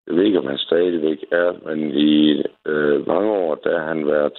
[0.06, 4.06] jeg ved ikke, om han stadigvæk er, men i øh, mange år, der har han
[4.06, 4.38] været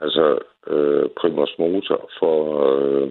[0.00, 2.36] altså øh, primus motor for
[2.70, 3.10] øh,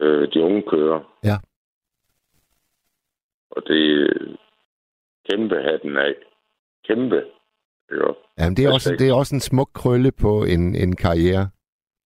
[0.00, 1.00] øh, de unge kører.
[1.24, 1.36] Ja.
[3.50, 4.36] Og det er
[5.30, 6.14] kæmpe hatten af.
[6.86, 7.24] Kæmpe.
[7.90, 8.12] Ja.
[8.38, 11.50] Jamen, det er, også, det er også en smuk krølle på en, en karriere.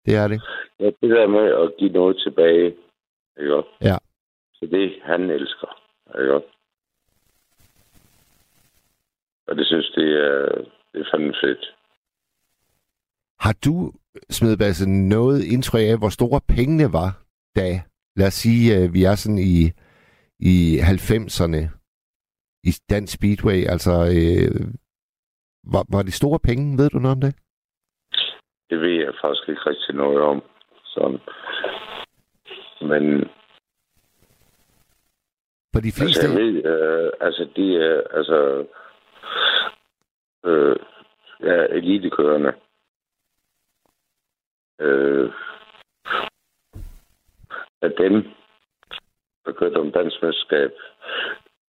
[0.05, 0.41] Det er det.
[0.79, 2.65] ja, det der med at give noget tilbage.
[3.39, 3.63] Ikke?
[3.81, 3.97] Ja.
[4.53, 5.67] Så det han elsker.
[6.19, 6.41] Ikke?
[9.47, 10.45] Og det synes det er,
[10.93, 11.75] det er fandme fedt.
[13.39, 13.91] Har du,
[14.29, 17.21] Smedbasse, noget indtryk af, hvor store pengene var,
[17.55, 17.67] da,
[18.15, 19.71] lad os sige, at vi er sådan i,
[20.39, 21.61] i 90'erne
[22.63, 23.59] i dansk speedway?
[23.73, 24.61] Altså, øh,
[25.73, 26.77] var, var det store penge?
[26.77, 27.35] Ved du noget om det?
[28.69, 30.43] Det ved jeg faktisk ikke rigtig noget om.
[30.83, 31.19] Sådan.
[32.89, 33.03] Men
[35.73, 36.27] For de altså, fleste...
[36.27, 38.65] jeg ved, øh, altså de er, altså,
[40.45, 40.75] øh,
[41.43, 42.53] ja, elitekørende.
[44.81, 45.31] Øh,
[47.81, 48.23] af dem,
[49.45, 50.71] der kørte om dansk mesterskab,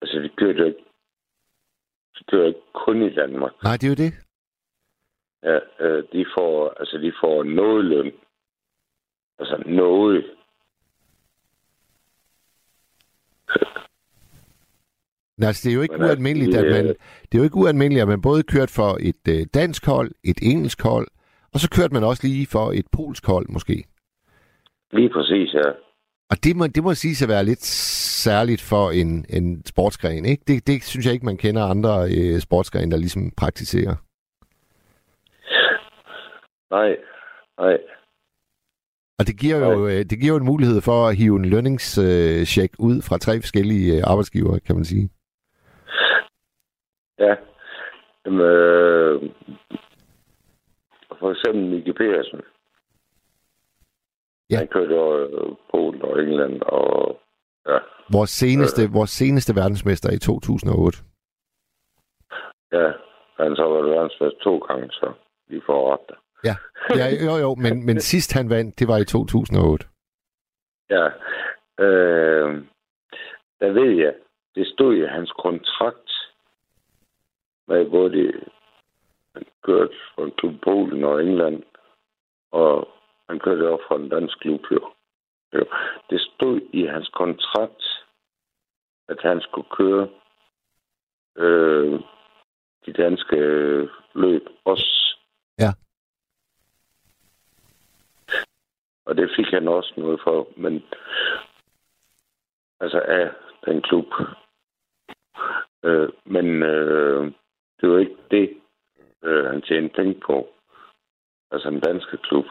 [0.01, 0.83] altså de kørte ikke,
[2.19, 3.63] de kører ikke kun i Danmark.
[3.63, 4.13] Nej, det er jo det.
[5.43, 8.11] Ja, øh, de får, altså de får noget løn.
[9.39, 10.25] Altså noget.
[15.37, 16.85] Nej, altså, det er jo ikke Men altså, ualmindeligt, at man,
[17.27, 20.39] det er jo ikke ualmindeligt, at man både kørte for et øh, dansk hold, et
[20.51, 21.07] engelsk hold,
[21.53, 23.83] og så kørte man også lige for et polsk hold, måske.
[24.91, 25.69] Lige præcis, ja.
[26.31, 27.63] Og det må, det må sige at være lidt
[28.25, 30.43] særligt for en, en sportsgren, ikke?
[30.47, 33.95] Det, det synes jeg ikke, man kender andre øh, sportsgrene, der ligesom praktiserer.
[36.71, 36.97] Nej,
[37.59, 37.77] nej.
[39.19, 42.73] Og det giver jo, øh, det giver jo en mulighed for at hive en lønningscheck
[42.79, 45.09] ud fra tre forskellige øh, arbejdsgivere, kan man sige.
[47.19, 47.35] Ja.
[48.25, 49.21] Jamen, øh,
[51.19, 52.41] for eksempel Mikke Petersen.
[54.51, 54.57] Ja.
[54.57, 57.19] Han kørte jo øh, Polen og England og
[57.67, 57.77] ja,
[58.13, 60.97] Vores seneste, vores seneste verdensmester i 2008.
[62.71, 62.91] ja.
[63.39, 65.13] Han så var verdensmester to gange, så
[65.47, 66.15] vi får ret der.
[66.43, 66.55] Ja,
[66.99, 69.85] ja jo jo, men, men sidst han vandt, det var i 2008.
[70.89, 71.05] Ja.
[71.85, 72.63] Øh,
[73.59, 74.13] der ved jeg,
[74.55, 76.11] det stod i hans kontrakt,
[77.67, 78.33] med både de
[79.33, 79.95] han kørte
[80.37, 81.63] klub Polen og England,
[82.51, 82.87] og
[83.31, 84.61] han kørte også for en dansk klub.
[84.71, 84.93] Jo.
[85.53, 85.65] Jo.
[86.09, 87.83] Det stod i hans kontrakt,
[89.07, 90.09] at han skulle køre
[91.35, 91.99] øh,
[92.85, 95.17] de danske øh, løb også.
[95.59, 95.71] Ja.
[99.05, 100.83] Og det fik han også noget for, men
[102.79, 103.31] altså af
[103.65, 104.07] den klub.
[105.83, 107.31] Øh, men øh,
[107.81, 108.61] det var ikke det,
[109.23, 110.53] øh, han tjente penge på.
[111.51, 112.45] Altså en danske klub.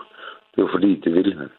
[0.54, 1.50] Det var fordi, det ville han.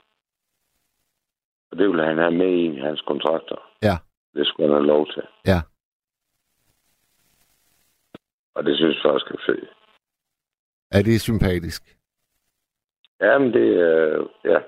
[1.71, 3.55] Og det ville han have med i hans kontrakter.
[3.81, 3.97] Ja.
[4.33, 5.23] Det skulle han have lov til.
[5.47, 5.59] Ja.
[8.55, 9.69] Og det synes jeg faktisk er fedt.
[10.91, 11.97] Er det sympatisk?
[13.21, 14.27] Jamen, det er...
[14.45, 14.59] ja.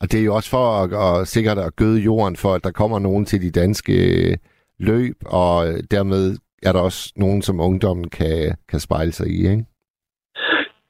[0.00, 2.70] Og det er jo også for at, at sikkert at gøde jorden for, at der
[2.70, 4.36] kommer nogen til de danske øh,
[4.78, 9.38] løb, og øh, dermed er der også nogen, som ungdommen kan, kan spejle sig i,
[9.50, 9.64] ikke?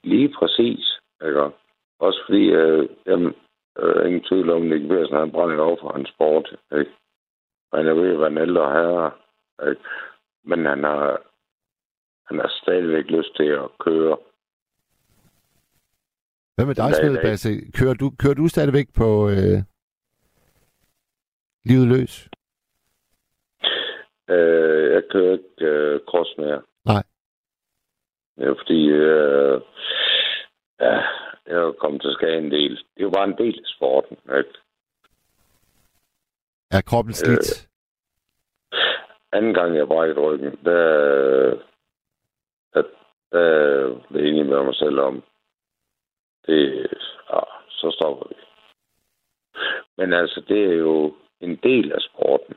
[0.05, 0.99] Lige præcis.
[1.25, 1.64] Ikke?
[2.07, 3.35] Også fordi, øh, jamen,
[3.79, 6.57] øh, ingen tvivl om, Nick han brænder over for hans sport.
[6.79, 6.93] Ikke?
[7.75, 9.11] Han er ved at være en ældre herre.
[9.71, 9.83] Ikke?
[10.45, 11.23] Men han har,
[12.29, 14.17] han har stadigvæk lyst til at køre.
[16.55, 17.51] Hvad med dig, Smedebasse?
[17.79, 19.59] Kører du, kører du stadigvæk på øh,
[21.65, 22.29] livet løs?
[24.29, 26.63] Øh, jeg kører ikke øh, cross mere.
[26.85, 27.03] Nej.
[28.39, 29.61] Ja, fordi øh,
[30.81, 31.03] ja,
[31.47, 32.71] jeg er kommet til skade en del.
[32.71, 34.17] Det er jo bare en del af sporten.
[34.39, 34.55] Ikke?
[36.71, 37.67] Er kroppen slidt?
[37.67, 37.69] Øh,
[39.33, 40.83] anden gang, jeg brækkede ryggen, der,
[42.75, 42.83] der,
[43.33, 45.23] der blev jeg enig med mig selv om,
[46.47, 46.87] det,
[47.31, 48.35] ja, så stopper vi.
[49.97, 52.55] Men altså, det er jo en del af sporten.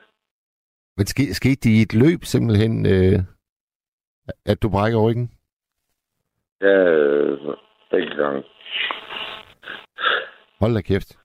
[0.98, 3.20] Men ske, skete det i et løb simpelthen, øh,
[4.46, 5.32] at du brækker ryggen?
[6.62, 6.78] Ja,
[7.92, 8.44] gange.
[10.60, 11.18] Hold da kæft.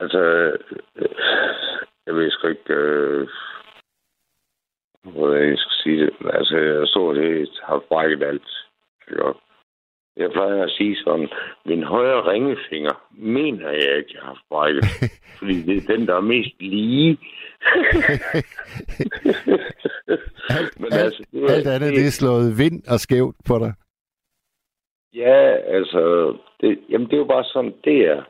[0.00, 0.18] Altså,
[0.96, 1.08] øh,
[2.06, 3.28] jeg ved sgu ikke, øh,
[5.02, 6.10] hvordan jeg skal sige det.
[6.32, 8.48] Altså, jeg så det, har brækket alt.
[9.10, 9.24] Ikke?
[10.16, 11.28] Jeg plejer at sige sådan,
[11.66, 14.84] min højre ringefinger mener jeg ikke, jeg har brækket.
[15.38, 17.18] fordi det er den, der er mest lige.
[20.58, 23.74] alt, Men altså, det alt andet, det er slået vind og skævt på dig.
[25.14, 28.24] Ja, altså, det, jamen det er jo bare sådan, det er.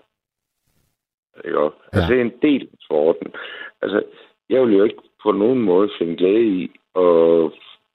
[1.35, 1.69] Altså, ja.
[1.93, 3.35] Altså, det er en del af sporten.
[3.83, 4.05] Altså,
[4.49, 7.45] jeg vil jo ikke på nogen måde finde glæde i at,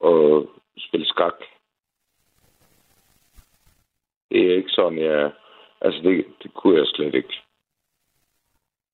[0.10, 0.45] at
[0.78, 1.34] spille skak.
[4.32, 5.32] Det er ikke sådan, jeg...
[5.82, 7.34] Altså, det, det kunne jeg slet ikke.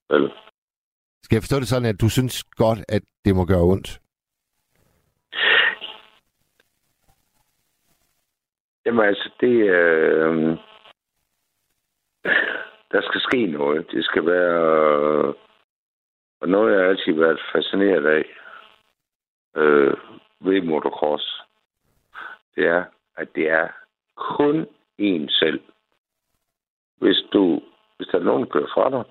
[0.09, 0.31] Vel?
[1.23, 4.00] Skal jeg forstå det sådan, at du synes godt, at det må gøre ondt?
[8.85, 10.57] Jamen altså, det øh,
[12.91, 13.91] Der skal ske noget.
[13.91, 15.33] Det skal være...
[16.41, 18.25] Og noget, jeg har altid været fascineret af
[19.55, 19.97] øh,
[20.39, 21.41] ved motocross,
[22.55, 23.67] det er, at det er
[24.15, 24.67] kun
[24.97, 25.61] en selv.
[26.97, 27.61] Hvis du,
[27.97, 29.03] hvis der er nogen, der kører fra dig,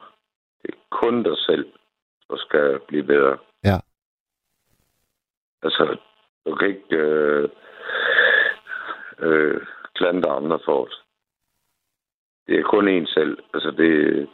[0.63, 1.73] det er kun dig selv,
[2.29, 3.39] der skal blive bedre.
[3.65, 3.79] Ja.
[5.63, 5.97] Altså,
[6.47, 7.49] du kan ikke øh,
[9.23, 9.61] øh,
[9.95, 10.95] klandre andre for det.
[12.47, 13.39] Det er kun en selv.
[13.55, 14.29] Altså, det...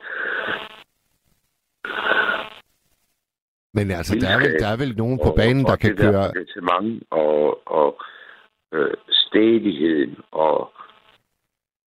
[3.75, 6.13] Men altså, der er, vel, der er vel nogen på banen, der kan køre...
[6.13, 8.01] Der og, og
[8.73, 10.73] øh, stedigheden og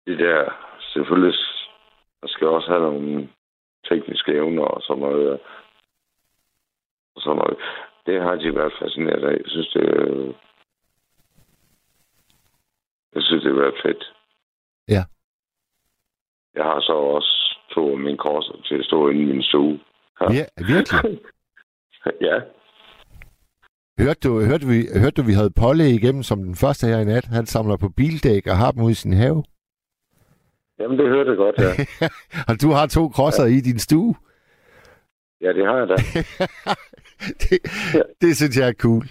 [0.07, 0.65] det der...
[0.93, 1.35] Selvfølgelig,
[2.23, 3.29] der skal også have nogle
[3.89, 5.41] tekniske evner og sådan noget.
[7.15, 7.59] Og sådan noget.
[8.07, 9.33] Det har de været fascineret af.
[9.33, 10.35] Jeg synes, det,
[13.15, 14.03] jeg synes, det har været fedt.
[14.89, 15.03] Ja.
[16.55, 17.33] Jeg har så også
[17.75, 19.81] to af mine korser til at stå inde i min stue.
[20.21, 21.21] Ja, ja virkelig?
[22.29, 22.37] ja.
[23.99, 27.05] Hørte du, hørte, vi, hørte du, vi havde Polle igennem som den første her i
[27.05, 27.25] nat?
[27.25, 29.45] Han samler på bildæk og har dem ud i sin have.
[30.79, 31.73] Jamen, det hørte jeg godt, ja.
[32.49, 33.57] og du har to krosser ja.
[33.57, 34.15] i din stue?
[35.41, 35.97] Ja, det har jeg da.
[37.43, 37.59] det,
[37.95, 38.03] ja.
[38.21, 39.05] det synes jeg er cool.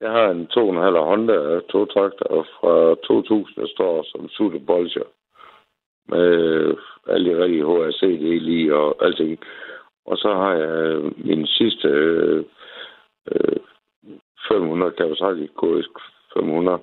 [0.00, 5.08] Jeg har en 2,5 Honda togtraktor fra 2000, der står som Sutte Bolger.
[6.08, 6.26] Med
[7.06, 9.38] alle de rigtige HRC lige og alting.
[10.06, 13.56] Og så har jeg min sidste øh,
[14.48, 15.86] 500 Kawasaki KX
[16.34, 16.78] 500,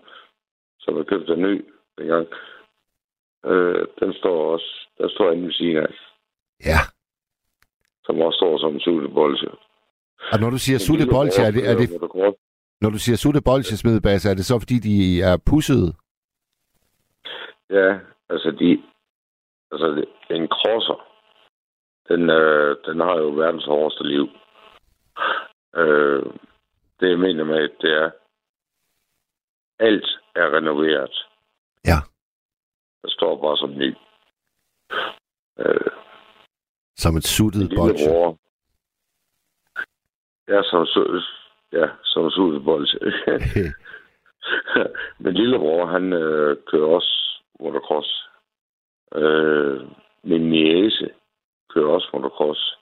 [0.79, 1.65] som jeg købte en ny
[1.97, 2.27] dengang.
[3.45, 5.93] Øh, den står også, der står inde ved siden af.
[6.65, 6.79] Ja.
[8.05, 9.55] Som også står som Sutte Bolger.
[10.31, 11.89] Og når du siger Sutte Bolger, er det, er det,
[12.81, 15.93] når du siger sutte bolsjesmedebasser, er det så, fordi de er pussede?
[17.69, 18.83] Ja, altså de...
[19.71, 20.99] Altså, en crosser,
[22.09, 24.27] den, øh, den har jo verdens hårdeste liv.
[25.75, 26.23] Øh,
[26.99, 28.11] det jeg mener med, det er,
[29.79, 31.25] alt er renoveret.
[31.85, 31.99] Ja.
[33.01, 33.95] Der står bare som ny.
[35.59, 35.91] Øh,
[36.95, 38.37] som et suttet bolsje.
[40.47, 40.87] Ja, som,
[41.73, 42.87] Ja, som sultebold.
[45.19, 48.29] Men lillebror, han øh, kører også motocross.
[49.15, 49.81] Øh,
[50.23, 51.09] min niece
[51.73, 52.77] kører også motocross.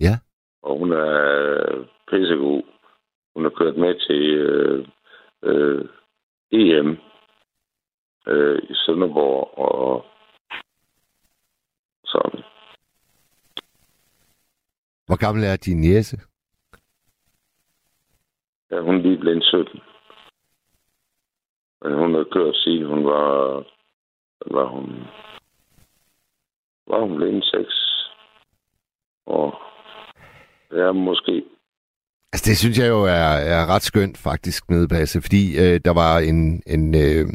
[0.00, 0.14] Ja.
[0.62, 2.62] Og hun er pissegod.
[3.34, 4.88] Hun har kørt med til øh,
[5.42, 5.88] øh,
[6.52, 6.98] EM
[8.26, 10.04] øh, i Sønderborg og
[12.04, 12.40] sådan.
[15.06, 16.29] Hvor gammel er din jæse?
[18.70, 19.80] Er hun lige blevet 17.
[21.82, 23.64] Men hun har kørt siden hun var...
[24.46, 25.04] Var hun...
[26.86, 28.14] Var hun blevet 6
[29.26, 29.54] Og
[30.72, 31.44] Ja, måske.
[32.32, 36.18] Altså, det synes jeg jo er, er ret skønt, faktisk, Basse, fordi øh, der var
[36.18, 37.26] en, en, øh,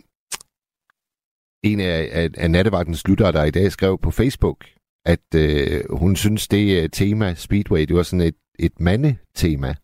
[1.64, 4.66] en af, af, af nattevagtens lyttere, der i dag skrev på Facebook,
[5.06, 9.76] at øh, hun synes, det øh, tema Speedway, det var sådan et, et mandetema.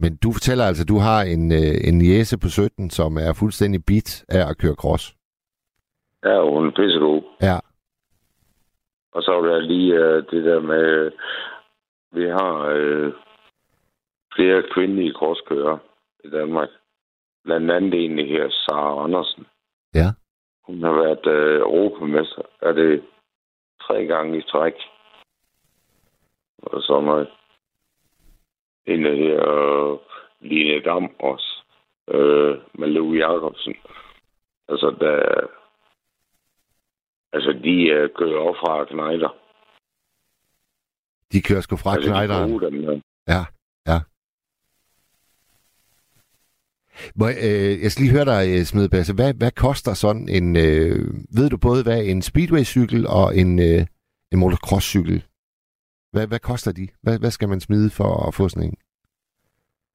[0.00, 3.32] Men du fortæller altså, at du har en, øh, en jæse på 17, som er
[3.40, 5.16] fuldstændig bit af at køre cross.
[6.24, 7.22] Ja, hun er pissegod.
[7.42, 7.58] Ja.
[9.12, 11.10] Og så var der lige øh, det der med,
[12.12, 13.12] vi har øh,
[14.34, 15.78] flere kvindelige crosskører
[16.24, 16.68] i Danmark.
[17.44, 19.46] Blandt andet egentlig her, Sara Andersen.
[19.94, 20.08] Ja.
[20.66, 22.42] Hun har været øh, europamester.
[22.62, 23.02] Er det
[23.82, 24.74] tre gange i træk?
[26.62, 27.28] Og så noget.
[28.86, 29.98] En af her, øh,
[30.40, 31.62] Line Dam også.
[32.08, 33.74] Øh, med Lou Jacobsen.
[34.68, 35.46] Altså, der...
[37.32, 39.36] Altså, de øh, kører op fra knejder.
[41.32, 42.60] De kører sgu fra altså, de knejderen.
[42.60, 43.00] dem, øh.
[43.28, 43.44] Ja,
[43.86, 43.98] ja.
[47.14, 49.14] Må, jeg, øh, jeg skal lige høre dig, øh, Smedbasse.
[49.14, 50.56] Hvad, hvad koster sådan en...
[50.56, 50.98] Øh,
[51.36, 53.86] ved du både, hvad en speedway-cykel og en, øh,
[54.32, 55.22] en motocross-cykel...
[56.14, 56.86] Hvad, hvad koster de?
[57.02, 58.78] Hvad, hvad skal man smide for at få sådan en?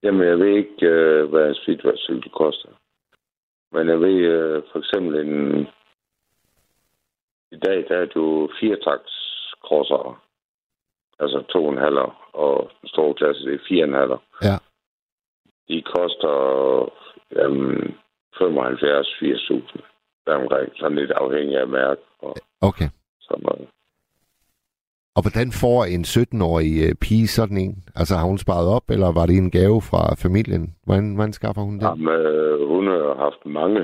[0.04, 2.70] Jamen, jeg ved ikke, øh, hvad en speedway-cykel koster.
[3.72, 5.68] Men jeg ved øh, for eksempel en...
[7.52, 9.16] I dag, der er du firetakts
[9.66, 10.24] crosser.
[11.20, 14.18] Altså to og en halver, og den store klasse, det er fire og en halver.
[14.42, 14.56] Ja.
[15.70, 16.36] De koster
[17.36, 17.98] jamen,
[18.36, 19.80] 75-80.000
[20.26, 20.72] deromkring.
[20.76, 22.90] Sådan lidt afhængig af mærke og Okay.
[23.22, 23.70] sådan noget.
[25.16, 27.76] Og hvordan får en 17-årig øh, pige sådan en?
[27.96, 30.76] Altså har hun sparet op, eller var det en gave fra familien?
[30.86, 31.86] Hvordan, hvordan skaffer hun det?
[31.86, 33.82] Jamen, øh, hun har haft mange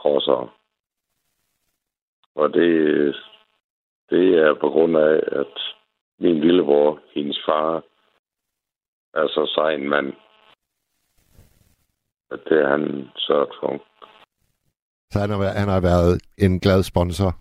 [0.00, 0.54] crosser.
[2.34, 2.70] Og det,
[4.10, 5.54] det er på grund af, at
[6.20, 7.84] min lillebror, hendes far,
[9.14, 10.12] er så sej en mand.
[12.30, 13.84] At det er han sørget for.
[15.10, 17.32] Så han har, været, han har været en glad sponsor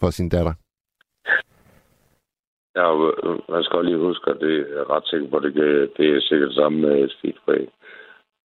[0.00, 0.54] for sin datter.
[2.76, 6.16] Ja, øh, man skal lige huske, at det er ret sikker på, at det, det
[6.16, 7.68] er sikkert samme med Speedway.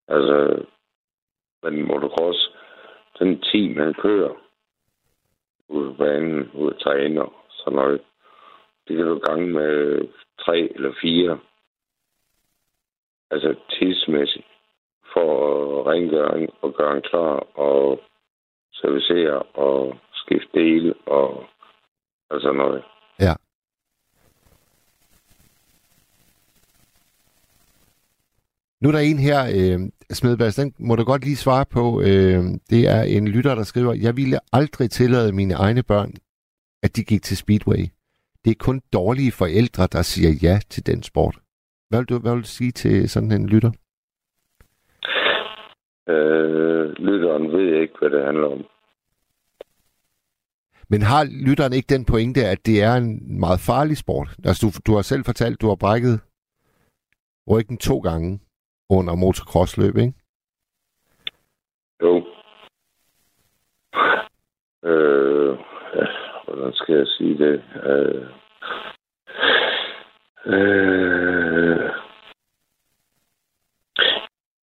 [0.08, 0.66] Altså,
[1.64, 2.52] men motocross,
[3.20, 4.34] den team, han kører
[5.70, 8.02] ude på banen, ude at træner, sådan noget,
[8.88, 10.08] det kan du gange med
[10.40, 11.40] tre eller fire.
[13.32, 14.46] Altså tidsmæssigt.
[15.14, 15.30] For
[15.80, 18.00] at rengøre og gøre en klar og
[18.74, 21.46] servicere og skifte dele og,
[22.30, 22.84] og sådan noget.
[23.20, 23.34] Ja.
[28.82, 29.80] Nu er der en her, øh,
[30.12, 32.02] Smedbergs, den må du godt lige svare på.
[32.02, 36.14] Øh, det er en lytter, der skriver, jeg ville aldrig tillade mine egne børn,
[36.84, 37.84] at de gik til Speedway.
[38.46, 41.40] Det er kun dårlige forældre, der siger ja til den sport.
[41.90, 43.72] Hvad vil du, hvad vil du sige til sådan en lytter?
[46.10, 48.66] Øh, lytteren ved ikke, hvad det handler om.
[50.90, 54.36] Men har lytteren ikke den pointe, at det er en meget farlig sport?
[54.46, 56.20] Altså, du, du har selv fortalt, du har brækket
[57.50, 58.40] ryggen to gange
[58.90, 60.14] under motocrossløb, ikke?
[62.02, 62.14] Jo.
[64.84, 65.58] Øh,
[66.46, 67.64] hvordan skal jeg sige det?
[67.84, 68.26] Øh,
[70.46, 71.90] øh,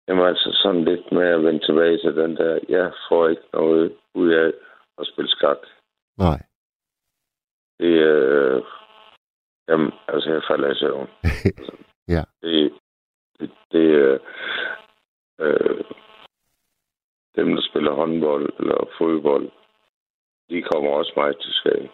[0.08, 3.96] jamen altså sådan lidt med at vende tilbage til den der, jeg får ikke noget
[4.14, 4.52] ud af
[4.98, 5.58] at spille skak.
[6.18, 6.42] Nej.
[7.78, 8.62] Det øh,
[9.68, 11.08] jamen altså jeg falder i søvn.
[12.08, 12.22] Ja.
[12.42, 12.72] Det,
[13.40, 14.18] det, det er,
[15.38, 15.84] øh,
[17.36, 19.50] dem, der spiller håndbold eller fodbold,
[20.50, 21.88] de kommer også meget til skade.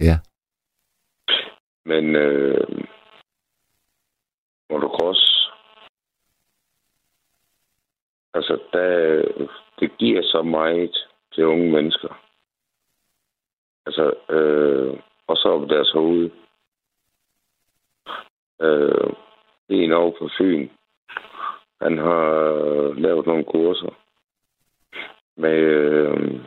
[0.00, 0.16] Ja.
[1.84, 2.84] Men øh,
[4.70, 5.50] motocross,
[8.34, 9.22] altså, der,
[9.80, 12.20] det giver så meget til unge mennesker.
[13.86, 16.30] Altså, øh, og så op deres hoved.
[18.62, 19.12] Øh,
[19.68, 20.68] en over på Fyn,
[21.80, 23.94] han har lavet nogle kurser
[25.36, 26.40] med øh,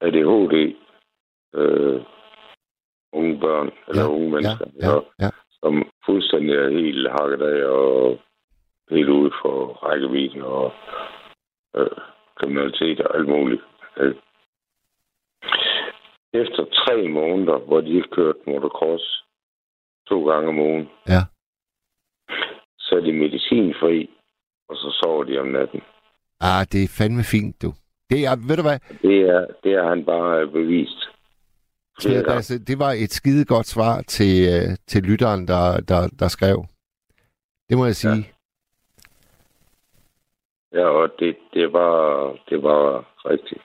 [0.00, 0.76] ADHD,
[1.54, 2.02] øh,
[3.12, 5.30] unge børn, eller Ja, unge mennesker, ja, ja, ja.
[5.52, 8.18] som fuldstændig er helt hakket af og
[8.90, 10.72] helt ude for rækkevidde og
[11.76, 11.96] øh,
[12.36, 13.62] kriminalitet og alt muligt.
[13.96, 14.14] Øh.
[16.32, 19.24] Efter tre måneder, hvor de kørte motocross,
[20.10, 20.88] to gange om ugen.
[21.08, 21.22] Ja.
[22.78, 24.10] Så er de medicinfri,
[24.68, 25.80] og så sover de om natten.
[26.40, 27.72] Ah, det er fandme fint, du.
[28.10, 31.00] Det er, ved du hvad, Det er, det har han bare bevist.
[32.02, 32.34] Flere gange.
[32.34, 36.64] Basse, det var et skide godt svar til, øh, til lytteren, der, der, der skrev.
[37.68, 38.26] Det må jeg sige.
[40.72, 41.92] Ja, og det, det, var,
[42.48, 43.62] det var rigtigt.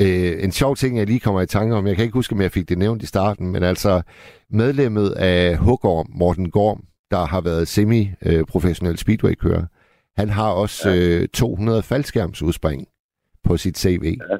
[0.00, 2.40] Øh, en sjov ting, jeg lige kommer i tanke om, jeg kan ikke huske, om
[2.40, 4.02] jeg fik det nævnt i starten, men altså
[4.50, 9.64] medlemmet af Hugorm, Morten Gorm, der har været semi-professionel speedway-kører,
[10.16, 10.96] han har også ja.
[10.96, 12.86] øh, 200 faldskærmsudspring
[13.44, 14.16] på sit CV.
[14.30, 14.36] Ja.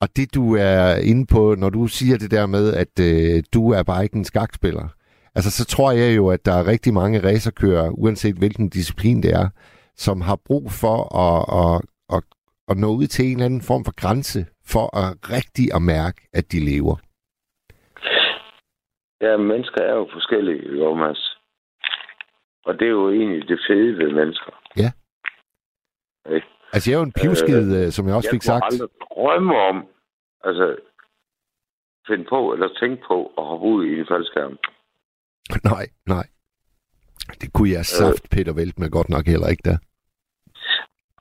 [0.00, 3.70] Og det du er inde på, når du siger det der med, at øh, du
[3.70, 4.88] er bare ikke en skakspiller,
[5.34, 9.30] altså så tror jeg jo, at der er rigtig mange racerkører, uanset hvilken disciplin det
[9.34, 9.48] er,
[9.96, 11.82] som har brug for at, at,
[12.70, 14.40] at, nå ud til en eller anden form for grænse,
[14.72, 16.96] for at rigtig at mærke, at de lever.
[19.20, 21.36] Ja, mennesker er jo forskellige, jo, Mads.
[22.64, 24.52] Og det er jo egentlig det fede ved mennesker.
[24.76, 24.90] Ja.
[26.34, 26.46] Ikke?
[26.72, 28.62] Altså jeg er jo en pivskid, øh, som jeg også jeg fik sagt.
[28.62, 29.86] kunne aldrig drømme om,
[30.44, 30.76] altså,
[32.08, 34.58] finde på eller tænke på at hoppe ud i en faldskærm.
[35.72, 36.26] Nej, nej.
[37.40, 39.78] Det kunne jeg saft Peter Vælt med godt nok heller ikke.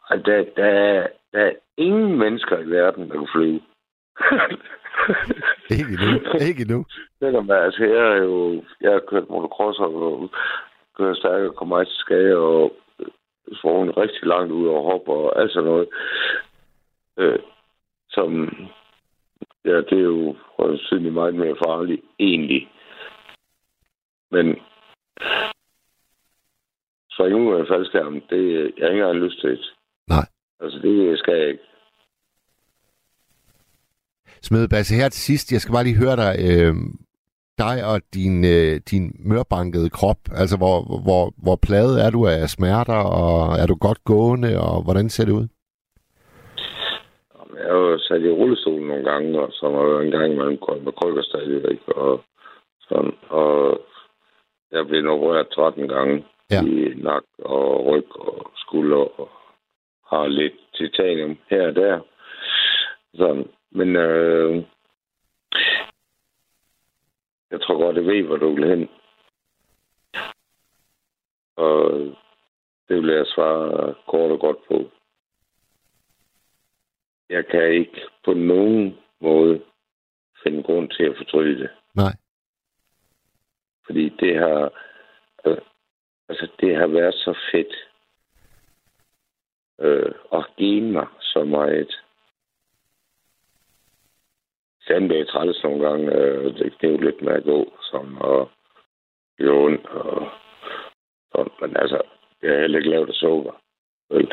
[0.10, 3.61] Og der, der, der er ingen mennesker i verden, der kan flyve.
[5.77, 6.39] Ikke endnu.
[6.47, 6.86] Ikke endnu.
[7.19, 10.30] Selvom altså, jeg er jo, jeg har kørt motocross og
[10.97, 12.73] kørt stærkt og kommer til skade og
[13.53, 15.89] svogen rigtig langt ud og hopper og alt sådan noget.
[17.17, 17.39] Øh,
[18.09, 18.49] som,
[19.65, 22.71] ja, det er jo sandsynligt meget mere farligt, egentlig.
[24.32, 24.59] Men
[27.11, 29.59] springe ud af en faldskærm, det jeg har ikke engang lyst til.
[30.62, 31.64] Altså, det skal jeg ikke.
[34.41, 36.74] Smedebasse, her til sidst, jeg skal bare lige høre dig, øh,
[37.57, 42.49] dig og din, øh, din mørbankede krop, altså hvor, hvor, hvor pladet er du af
[42.49, 45.47] smerter, og er du godt gående, og hvordan ser det ud?
[47.57, 50.57] Jeg har jo sat i rullestol nogle gange, og så var jo en gang imellem
[50.57, 52.22] gået med krykker stadigvæk, og
[52.89, 53.80] sådan, og
[54.72, 56.62] jeg blev opereret 13 gange Ja.
[56.66, 59.30] i nak og ryg og skulder, og
[60.10, 61.99] har lidt titanium her og der.
[63.14, 63.47] Sådan.
[63.72, 64.64] Men øh,
[67.51, 68.89] jeg tror godt, jeg ved, hvor du vil hen.
[71.55, 71.91] Og
[72.89, 74.91] det vil jeg svare kort og godt på.
[77.30, 79.62] Jeg kan ikke på nogen måde
[80.43, 81.70] finde grund til at fortryde det.
[81.95, 82.14] Nej.
[83.86, 84.72] Fordi det har,
[85.45, 85.57] øh,
[86.30, 87.88] altså det har været så fedt
[89.80, 92.01] øh, og gener så meget.
[94.88, 96.15] Sand er træls nogle gange.
[96.15, 98.51] Øh, det kniv lidt med at gå, som og
[99.38, 99.86] gøre ondt.
[99.86, 100.32] Og,
[101.32, 102.01] og, men altså,
[102.41, 103.61] jeg har heller ikke lavet af sukker.
[104.09, 104.32] Vel?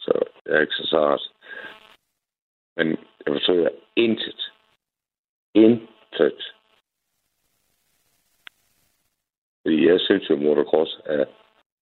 [0.00, 0.12] Så
[0.46, 1.30] jeg er ikke så sart.
[2.76, 2.88] Men
[3.26, 4.52] jeg forsøger intet.
[5.54, 6.54] Intet.
[9.62, 11.24] Fordi jeg synes jo, at motocross er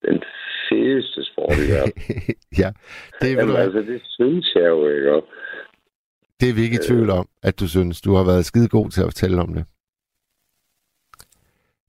[0.05, 0.23] den
[0.69, 1.93] fedeste sport i verden.
[2.63, 2.71] ja,
[3.21, 5.13] det, du, Jamen, altså, det synes jeg jo ikke.
[5.15, 5.23] Og
[6.41, 8.91] det er vi ikke i tvivl om, at du synes, du har været skide god
[8.91, 9.65] til at fortælle om det.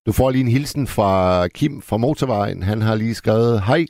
[0.06, 1.12] Du får lige en hilsen fra
[1.48, 2.64] Kim fra Motorvejen.
[2.64, 3.86] Han har lige skrevet, hej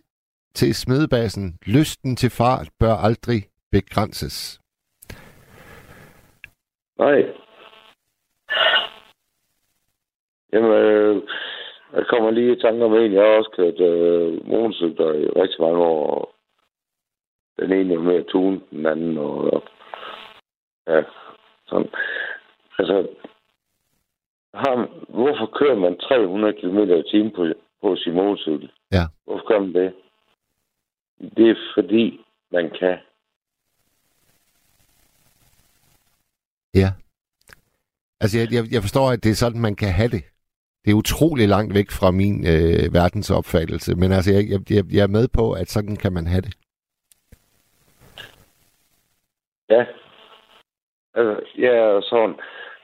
[0.55, 1.57] til smedebassen.
[1.65, 4.59] Lysten til fart bør aldrig begrænses.
[6.99, 7.19] Nej.
[10.53, 11.23] Jamen, øh,
[11.93, 13.13] jeg kommer lige i tanke om en.
[13.13, 16.35] Jeg har også kørt øh, motorcykler i rigtig mange år.
[17.59, 19.17] Den ene er mere tune, den anden.
[19.17, 19.63] Og, og,
[20.87, 21.03] ja,
[21.67, 21.89] sådan.
[22.79, 23.07] Altså,
[24.53, 27.45] har, hvorfor kører man 300 km i timen på,
[27.81, 28.71] på sin motorcykel?
[28.91, 29.03] Ja.
[29.25, 29.93] Hvorfor gør man det?
[31.37, 32.97] Det er fordi, man kan.
[36.73, 36.89] Ja.
[38.21, 40.23] Altså, jeg, jeg, jeg forstår, at det er sådan, man kan have det.
[40.85, 45.07] Det er utrolig langt væk fra min øh, verdensopfattelse, men altså, jeg, jeg, jeg er
[45.17, 46.55] med på, at sådan kan man have det.
[49.69, 49.85] Ja.
[51.13, 52.35] Altså, ja, og sådan,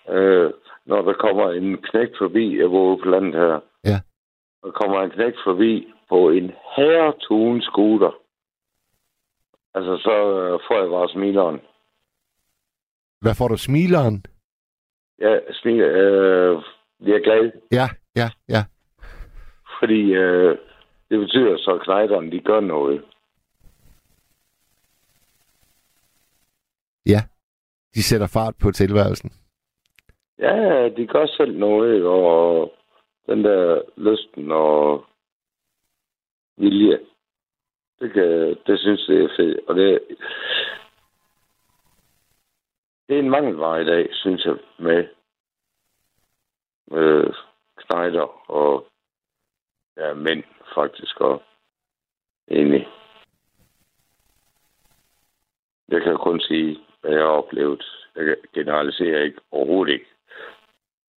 [0.09, 0.53] øh,
[0.85, 3.59] når der kommer en knæk forbi, jeg bor på landet her.
[3.85, 3.99] Ja.
[4.63, 8.11] Der kommer en knæk forbi på en herretun scooter.
[9.73, 11.59] Altså, så øh, får jeg bare smileren.
[13.21, 13.57] Hvad får du?
[13.57, 14.25] Smileren?
[15.19, 16.63] Jeg smiler, øh,
[17.01, 18.63] jeg er glad, Ja, ja, ja.
[19.79, 20.57] fordi øh,
[21.09, 23.05] det betyder så, at knejderne, de gør noget.
[27.05, 27.21] Ja.
[27.95, 29.31] De sætter fart på tilværelsen.
[30.39, 32.73] Ja, de gør selv noget, og
[33.25, 35.05] den der lysten og
[36.57, 36.99] vilje,
[37.99, 39.59] det, kan, det synes jeg er fedt.
[39.67, 39.99] Og det,
[43.07, 45.07] det er en mangelvare i dag, synes jeg, med,
[46.91, 47.33] med
[47.77, 48.87] knejder og
[49.97, 50.43] ja, mænd
[50.75, 51.43] faktisk og
[52.51, 52.87] egentlig.
[55.89, 57.83] Jeg kan kun sige, hvad jeg har oplevet.
[58.15, 60.05] Jeg generaliserer ikke overhovedet ikke.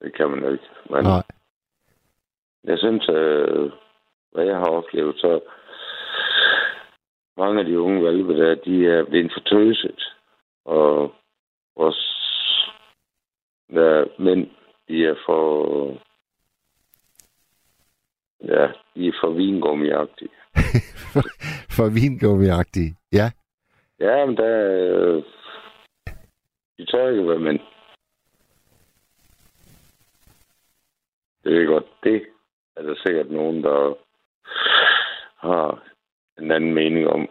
[0.02, 0.68] Det kan man jo ikke.
[0.90, 1.22] Men Nej.
[2.64, 3.72] jeg synes, øh,
[4.32, 5.40] hvad jeg har oplevet, så
[7.36, 10.16] mange af de unge valpe der, de er blevet fortøset.
[10.64, 11.14] Og
[11.76, 12.00] vores
[13.72, 14.50] ja, mænd,
[14.90, 15.42] de er for...
[18.44, 20.30] Ja, de er for vingummiagtige.
[21.76, 22.94] For vingummiagtig.
[23.12, 23.30] Ja.
[24.00, 24.54] Ja, men der...
[24.80, 25.22] Øh,
[26.78, 27.60] de tør ikke være mænd.
[31.44, 31.86] Det er godt.
[32.02, 32.22] Det
[32.76, 33.94] er der sikkert nogen, der
[35.36, 35.88] har
[36.38, 37.28] en anden mening om.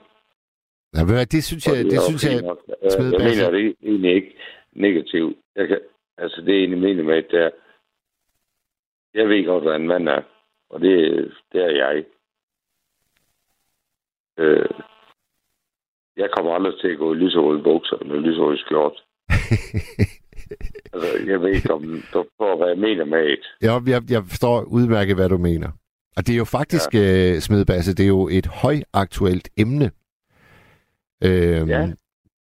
[0.95, 3.27] Ja, ved det synes jeg, det er synes jeg, jeg, jeg basse.
[3.27, 4.37] mener det egentlig ikke
[4.71, 5.37] negativt.
[5.55, 5.79] Jeg kan,
[6.21, 7.49] altså, det er egentlig mener med, at er,
[9.13, 10.21] jeg ved godt, hvad en mand er.
[10.69, 10.95] Og det,
[11.51, 12.03] det er jeg.
[14.37, 14.69] Øh,
[16.17, 19.03] jeg kommer aldrig til at gå i lyserøde bukser med lyserøde skjort.
[20.93, 23.45] altså, jeg ved ikke, om du får, hvad jeg mener med et.
[23.61, 25.69] Ja, jeg, jeg forstår udmærket, hvad du mener.
[26.17, 27.33] Og det er jo faktisk, ja.
[27.33, 29.91] øh, Smedbasse, det er jo et højaktuelt emne.
[31.23, 31.91] Øhm, Ja.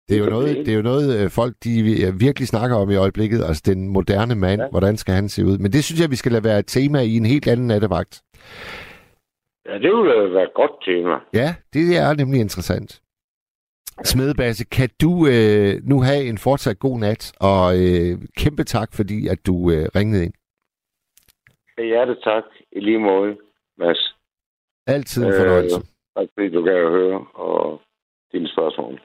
[0.08, 0.68] Det er, jo noget, det.
[0.68, 1.72] er jo noget, øh, folk de
[2.06, 3.44] øh, virkelig snakker om i øjeblikket.
[3.44, 4.68] Altså den moderne mand, ja.
[4.70, 5.58] Hvordan skal han se ud?
[5.58, 8.22] Men det synes jeg, vi skal lade være et tema i en helt anden nattevagt.
[9.66, 11.14] Ja, det ville være et godt tema.
[11.34, 13.00] Ja, det er nemlig interessant.
[14.04, 19.28] Smedebasse, kan du øh, nu have en fortsat god nat, og øh, kæmpe tak, fordi
[19.28, 20.32] at du øh, ringede ind.
[21.78, 23.36] Hjerte tak i lige måde,
[23.78, 24.14] Mads.
[24.86, 25.80] Altid en Øh, fornøjelse.
[26.16, 27.80] Tak fordi du gav at høre, og
[28.32, 29.00] dine spørgsmål.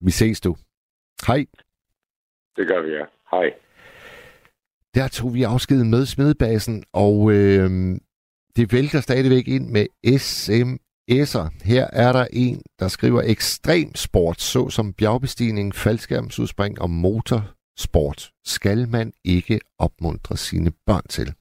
[0.00, 0.56] Vi ses du.
[1.26, 1.46] Hej.
[2.56, 3.04] Det gør vi, ja.
[3.30, 3.54] Hej.
[4.94, 7.70] Der tog vi afsked med smedebasen, og øh,
[8.56, 11.64] det vælter stadigvæk ind med sms'er.
[11.64, 19.12] Her er der en, der skriver ekstrem sport, såsom bjergbestigning, faldskærmsudspring og motorsport, skal man
[19.24, 21.34] ikke opmuntre sine børn til.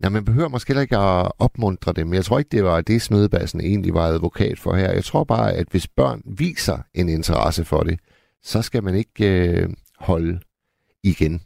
[0.00, 2.14] Nej, man behøver måske heller ikke at opmuntre dem.
[2.14, 4.92] Jeg tror ikke, det var det, smedebassen egentlig var advokat for her.
[4.92, 8.00] Jeg tror bare, at hvis børn viser en interesse for det,
[8.42, 9.68] så skal man ikke øh,
[9.98, 10.40] holde
[11.02, 11.42] igen.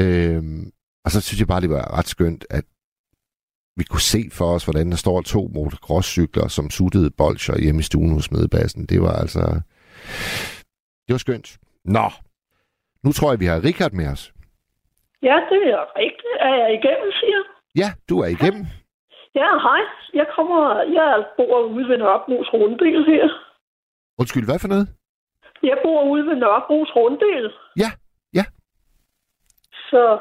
[0.00, 0.66] Øh,
[1.04, 2.64] og så synes jeg bare, det var ret skønt, at
[3.76, 7.82] vi kunne se for os, hvordan der står to motocrosscykler som suttede bolcher hjemme i
[7.82, 8.86] stuen hos Smedebassen.
[8.86, 9.60] Det var altså...
[11.06, 11.58] Det var skønt.
[11.84, 12.10] Nå,
[13.02, 14.32] nu tror jeg, vi har Richard med os.
[15.22, 16.34] Ja, det er rigtigt.
[16.38, 17.42] Er jeg igennem, siger
[17.76, 18.64] Ja, du er igennem.
[19.34, 19.82] Ja, hej.
[20.14, 23.28] Jeg kommer, jeg bor ude ved Nørrebros Runddel her.
[24.18, 24.88] Undskyld, hvad for noget?
[25.62, 27.52] Jeg bor ude ved Nørrebros Runddel.
[27.76, 27.90] Ja,
[28.34, 28.44] ja.
[29.90, 30.18] Så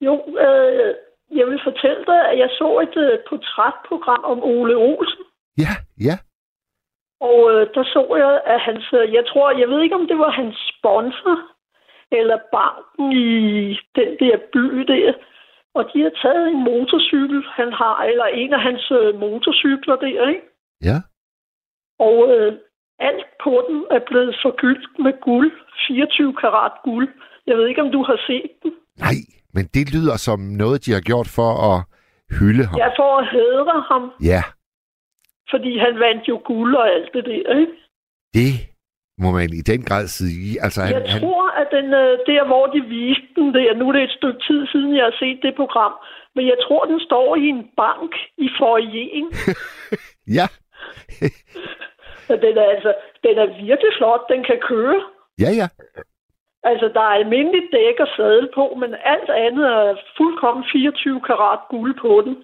[0.00, 0.14] jo,
[0.46, 0.94] øh,
[1.38, 5.24] jeg vil fortælle dig, at jeg så et øh, portrætprogram om Ole Olsen.
[5.58, 5.72] Ja,
[6.08, 6.16] ja.
[7.20, 10.30] Og øh, der så jeg, at hans, jeg tror, jeg ved ikke, om det var
[10.30, 11.36] hans sponsor,
[12.12, 13.26] eller banken i
[13.96, 15.12] den der by der.
[15.74, 20.28] Og de har taget en motorcykel, han har, eller en af hans øh, motorcykler der,
[20.28, 20.46] ikke?
[20.82, 20.98] Ja.
[21.98, 22.52] Og øh,
[22.98, 25.52] alt på den er blevet forgyldt med guld.
[25.86, 27.08] 24 karat guld.
[27.46, 28.72] Jeg ved ikke, om du har set den.
[28.98, 29.18] Nej,
[29.54, 31.78] men det lyder som noget, de har gjort for at
[32.38, 32.78] hylde ham.
[32.78, 34.42] Jeg får at hædre ham, Ja,
[35.50, 37.72] fordi han vandt jo guld og alt det der, ikke?
[38.34, 38.50] det
[39.18, 40.62] må man i den grad sige.
[40.64, 43.88] Altså, han, Jeg han, tror, at den, øh, der, hvor de viste den der, nu
[43.88, 45.92] er det et stykke tid siden, jeg har set det program,
[46.34, 49.28] men jeg tror, den står i en bank i foyeren.
[50.38, 50.46] ja,
[52.44, 52.94] den er, altså,
[53.26, 54.22] den er virkelig flot.
[54.32, 55.00] Den kan køre.
[55.44, 55.68] ja, ja.
[56.70, 61.60] Altså, der er almindeligt dæk og sadel på, men alt andet er fuldkommen 24 karat
[61.70, 62.34] guld på den.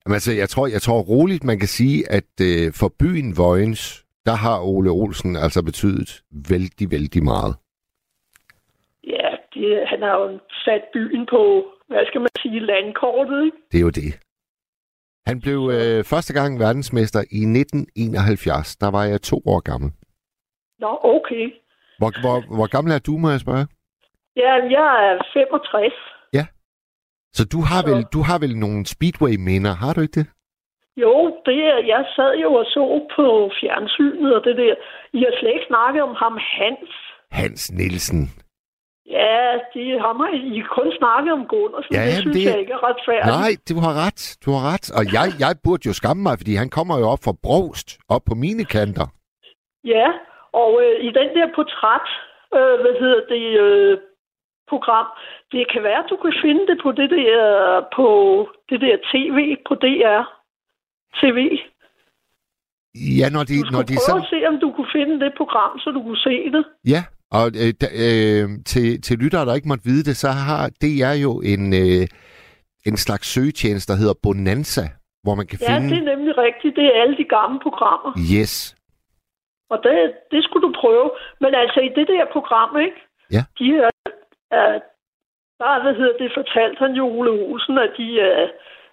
[0.00, 4.05] Jamen, altså, jeg tror, jeg tror roligt, man kan sige, at øh, for byen Vojens,
[4.26, 7.54] der har Ole Olsen altså betydet vældig, vældig meget.
[9.14, 11.42] Ja, det, han har jo sat byen på,
[11.88, 13.56] hvad skal man sige, landkortet, ikke?
[13.72, 14.12] Det er jo det.
[15.26, 18.76] Han blev øh, første gang verdensmester i 1971.
[18.76, 19.90] Der var jeg to år gammel.
[20.78, 21.44] Nå, okay.
[21.98, 23.66] Hvor, hvor, hvor gammel er du, må jeg spørge?
[24.36, 25.92] Ja, jeg er 65.
[27.38, 30.26] Så du har, Så- vel, du har vel nogle Speedway-minder, har du ikke det?
[30.96, 32.82] Jo, det er, jeg sad jo og så
[33.16, 34.74] på fjernsynet og det der.
[35.12, 36.90] I har slet ikke snakket om ham Hans.
[37.30, 38.22] Hans Nielsen.
[39.18, 39.38] Ja,
[39.74, 40.30] de har mig.
[40.58, 43.36] I kun snakke om Gunnar, så Ja, det jamen, synes det- jeg ikke er retfærdigt.
[43.40, 44.22] Nej, du har ret.
[44.44, 44.86] Du har ret.
[44.98, 48.22] Og jeg, jeg burde jo skamme mig, fordi han kommer jo op fra Brogst, op
[48.30, 49.06] på mine kanter.
[49.94, 50.08] Ja,
[50.62, 52.08] og øh, i den der portræt,
[52.58, 53.98] øh, hvad hedder det, øh,
[54.72, 55.06] program,
[55.52, 57.40] det kan være, at du kan finde det på det der,
[57.96, 58.06] på
[58.70, 59.38] det der tv,
[59.68, 60.22] på DR
[61.20, 61.38] TV.
[63.20, 64.22] Ja, når de, Du når de prøve sådan...
[64.22, 66.64] at se, om du kunne finde det program, så du kunne se det.
[66.94, 67.02] Ja,
[67.38, 71.14] og øh, da, øh, til, til lyttere, der ikke måtte vide det, så har DR
[71.26, 72.04] jo en, øh,
[72.88, 74.84] en slags søgetjeneste, der hedder Bonanza,
[75.24, 75.88] hvor man kan Ja, finde...
[75.90, 76.76] det er nemlig rigtigt.
[76.76, 78.10] Det er alle de gamle programmer.
[78.36, 78.54] Yes.
[79.72, 79.94] Og det,
[80.32, 81.10] det skulle du prøve.
[81.42, 82.98] Men altså i det der program, ikke?
[83.36, 83.42] Ja.
[83.58, 83.90] De er,
[84.60, 84.72] er
[85.60, 88.46] der, hvad hedder det, fortalte han jo Ole Olsen, at de er,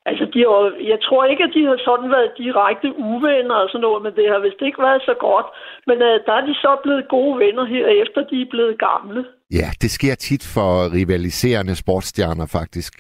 [0.06, 0.60] altså de har,
[0.92, 4.26] jeg tror ikke, at de har sådan været direkte uvenner og sådan noget, men det
[4.32, 5.48] har vist ikke været så godt.
[5.88, 9.26] Men uh, der er de så blevet gode venner her, efter de er blevet gamle.
[9.60, 12.94] Ja, det sker tit for rivaliserende sportsstjerner, faktisk.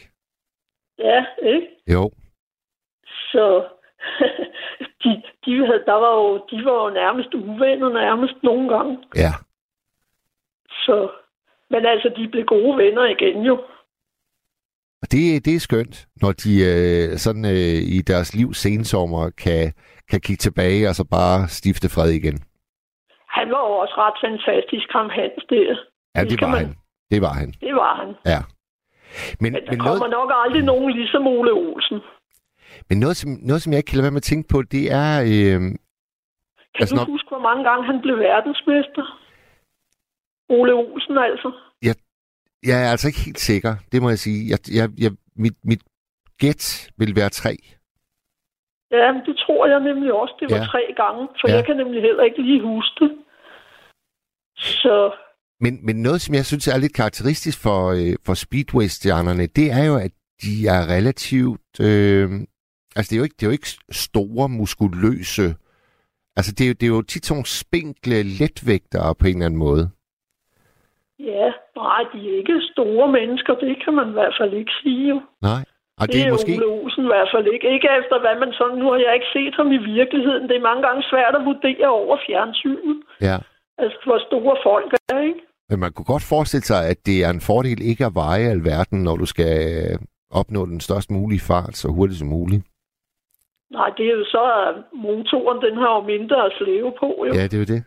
[0.99, 1.67] Ja, ikke?
[1.93, 2.11] Jo.
[3.31, 3.65] Så
[5.03, 8.97] de, de, havde, der var jo, de var jo nærmest uvenner nærmest nogle gange.
[9.15, 9.33] Ja.
[10.85, 11.09] Så,
[11.69, 13.63] men altså, de blev gode venner igen jo.
[15.03, 19.73] Og det, det er skønt, når de øh, sådan øh, i deres liv sensommer kan,
[20.09, 22.37] kan kigge tilbage og så bare stifte fred igen.
[23.37, 25.75] Han var også ret fantastisk, ham Hans der.
[26.15, 26.75] Ja, Det det var man- han.
[27.11, 27.49] Det var han.
[27.65, 28.09] Det var han.
[28.33, 28.39] Ja.
[29.41, 31.99] Men, Men der men, kommer noget, nok aldrig nogen ligesom Ole Olsen.
[32.89, 34.83] men noget, som, noget, som jeg ikke kan lade være med at tænke på, det
[34.91, 35.11] er...
[35.21, 35.61] Øh,
[36.75, 39.05] Kan Altså, du når- huske, hvor mange gange han blev verdensmester?
[40.49, 41.49] Ole Olsen altså.
[42.69, 44.49] Jeg er altså ikke helt sikker, det må jeg sige.
[44.51, 45.81] Jeg, jeg, jeg, mit, mit
[46.39, 47.53] gæt vil være tre.
[48.91, 50.35] Ja, men det tror jeg nemlig også.
[50.39, 50.63] Det var Ja.
[50.65, 51.55] tre gange, for Ja.
[51.55, 53.11] jeg kan nemlig heller ikke lige huske det.
[54.57, 55.15] Så
[55.59, 59.83] Men, men noget, som jeg synes er lidt karakteristisk for, øh, for Speedway-stjernerne, det er
[59.83, 60.11] jo, at
[60.41, 61.79] de er relativt...
[61.81, 62.29] Øh,
[62.95, 65.55] altså, det er, jo ikke, det er jo ikke store, muskuløse...
[66.35, 69.59] Altså, det er, jo, det er jo tit sådan spinkle letvægtere på en eller anden
[69.59, 69.89] måde.
[71.19, 73.53] ja, nej, de er ikke store mennesker.
[73.55, 75.21] Det kan man i hvert fald ikke sige jo.
[75.41, 75.63] Nej.
[75.99, 76.53] Og Det, det er måske...
[76.55, 77.67] Ole Olsen i hvert fald ikke.
[77.75, 78.77] Ikke efter hvad man sådan...
[78.81, 80.43] Nu har jeg ikke set ham i virkeligheden.
[80.49, 82.97] Det er mange gange svært at vurdere over fjernsynet.
[83.21, 83.37] Ja.
[83.81, 85.41] Altså, hvor store folk er, ikke?
[85.69, 89.03] Men man kunne godt forestille sig, at det er en fordel ikke at veje alverden,
[89.03, 89.95] når du skal øh,
[90.39, 92.63] opnå den størst mulige fart så hurtigt som muligt.
[93.77, 97.31] Nej, det er jo så, at motoren, den har jo mindre at slæve på, jo.
[97.33, 97.83] Ja, det er jo det.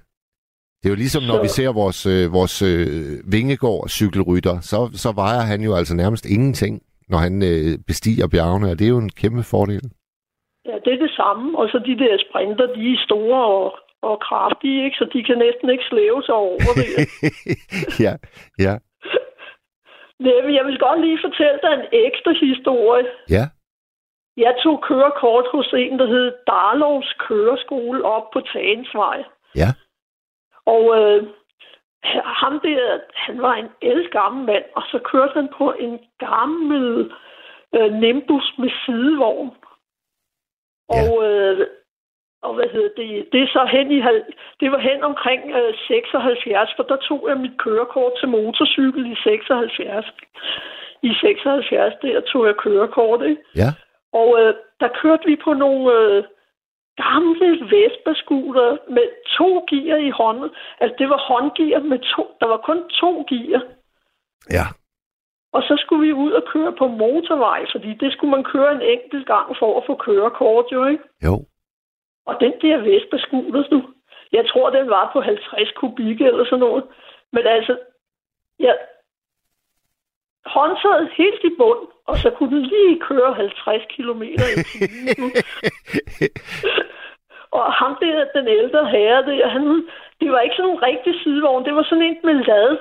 [0.87, 2.87] Det er jo ligesom, når Så- vi ser vores, øh, vores øh,
[3.35, 6.75] Vingegård cykelrytter, så, så vejer han jo altså nærmest ingenting,
[7.13, 9.85] når han øh, bestiger bjergene, og det er jo en kæmpe fordel.
[10.69, 11.59] Ja, det er det samme.
[11.61, 13.67] Og så de der sprinter, de er store og,
[14.09, 14.97] og kraftige, ikke?
[15.01, 16.89] Så de kan næsten ikke slæve sig over det.
[18.07, 18.13] ja,
[18.67, 18.75] ja,
[20.45, 23.07] men jeg vil godt lige fortælle dig en ekstra historie.
[23.37, 23.45] ja,
[24.45, 29.19] Jeg tog kørekort hos en, der hed Darlovs Køreskole op på Tagensvej.
[29.63, 29.71] ja,
[30.67, 31.27] Og øh,
[32.43, 37.13] ham der, han var en elgammel mand, og så kørte han på en gammel
[37.77, 39.51] øh, Nimbus med sidevogn.
[40.89, 41.67] Og, øh,
[42.43, 44.01] og hvad hedder det, det er så hen i,
[44.61, 49.17] det var hen omkring øh, 76, for der tog jeg mit kørekort til motorcykel i
[49.23, 50.07] 76.
[51.03, 53.43] I 76, der tog jeg kørekort, ikke?
[53.57, 53.71] ja,
[54.13, 56.25] Og øh, der kørte vi på nogle øh,
[57.03, 60.51] gamle Vespa-scooter med to gear i hånden.
[60.81, 62.25] Altså, det var håndgear med to.
[62.41, 63.63] Der var kun to gear.
[64.51, 64.67] ja,
[65.53, 68.83] Og så skulle vi ud og køre på motorvej, fordi det skulle man køre en
[68.83, 71.05] enkelt gang for at få kørekort, jo ikke?
[71.25, 71.35] jo,
[72.27, 73.79] Og den der Vespa-scooter, du,
[74.33, 76.85] jeg tror, den var på 50 kubik eller sådan noget.
[77.33, 77.79] Men altså,
[78.61, 78.73] ja,
[80.47, 84.37] håndtaget helt i bund, og så kunne den lige køre 50 km i
[84.73, 85.33] timen.
[87.59, 89.63] og ham der, den ældre herre der, han,
[90.21, 92.79] det var ikke sådan en rigtig sidevogn, det var sådan en med lad.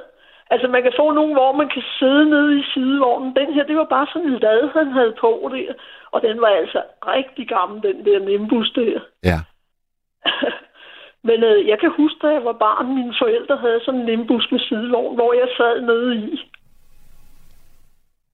[0.50, 3.36] Altså, man kan få nogen, hvor man kan sidde nede i sidevognen.
[3.36, 5.74] Den her, det var bare sådan en lad, han havde på der.
[6.12, 9.00] Og den var altså rigtig gammel, den der Nimbus der.
[9.24, 9.40] ja.
[11.28, 14.52] Men øh, jeg kan huske, da jeg var barn, mine forældre havde sådan en Nimbus
[14.52, 16.52] med sidevogn, hvor jeg sad nede i.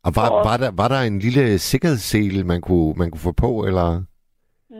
[0.06, 3.34] Og var, Og- var, der, var der en lille sikkerhedssele, man kunne, man kunne få
[3.46, 3.88] på, eller?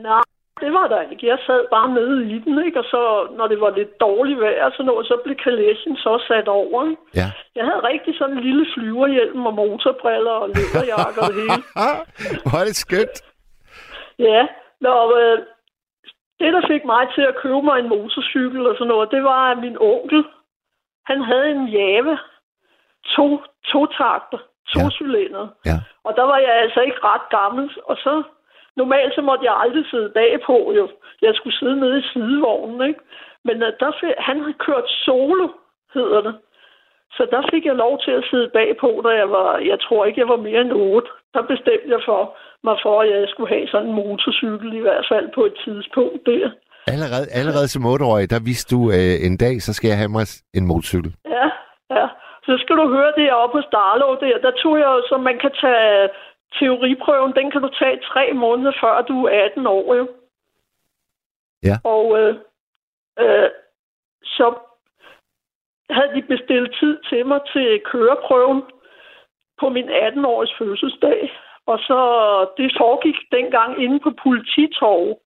[0.08, 0.24] Nej,
[0.62, 1.26] det var der ikke.
[1.32, 2.78] Jeg sad bare nede i den, ikke?
[2.82, 3.02] Og så,
[3.38, 7.02] når det var lidt dårligt vejr sådan noget, så blev kalæsen så sat over, ikke?
[7.20, 7.28] Ja.
[7.58, 11.64] Jeg havde rigtig sådan en lille flyverhjelm og motorbriller og læderjakke og det hele.
[12.44, 13.16] Hvor er det skønt.
[14.18, 14.42] Ja,
[14.86, 15.38] Nå, øh,
[16.40, 19.42] det, der fik mig til at købe mig en motorcykel og sådan noget, det var,
[19.52, 20.24] at min onkel,
[21.10, 22.16] han havde en Java.
[23.16, 23.26] to,
[23.72, 24.38] to takter,
[24.72, 25.44] to Ja.
[25.70, 25.78] ja.
[26.06, 28.22] Og der var jeg altså ikke ret gammel, og så
[28.76, 30.84] normalt så måtte jeg aldrig sidde bagpå, jo.
[31.22, 33.00] Jeg skulle sidde nede i sidevognen, ikke?
[33.46, 33.90] Men uh, der
[34.28, 35.48] han havde kørt solo,
[35.94, 36.34] hedder det.
[37.16, 40.20] Så der fik jeg lov til at sidde bagpå, da jeg var, jeg tror ikke,
[40.20, 41.08] jeg var mere end 8.
[41.34, 42.22] Der bestemte jeg for
[42.66, 46.26] mig for, at jeg skulle have sådan en motorcykel, i hvert fald på et tidspunkt
[46.26, 46.50] der.
[46.86, 50.26] Allerede, allerede som 8-årig, der vidste du, øh, en dag, så skal jeg have mig
[50.54, 51.12] en motorcykel.
[51.36, 51.46] Ja.
[52.46, 54.38] Så skal du høre det oppe på Starlov der.
[54.38, 56.08] Der tog jeg så man kan tage
[56.58, 60.08] teoriprøven, den kan du tage tre måneder før du er 18 år, jo.
[61.62, 61.76] Ja.
[61.84, 62.34] Og øh,
[63.18, 63.50] øh,
[64.24, 64.54] så
[65.90, 68.62] havde de bestilt tid til mig til køreprøven
[69.60, 71.32] på min 18-års fødselsdag.
[71.66, 71.98] Og så
[72.56, 75.16] det foregik dengang inde på polititorvet.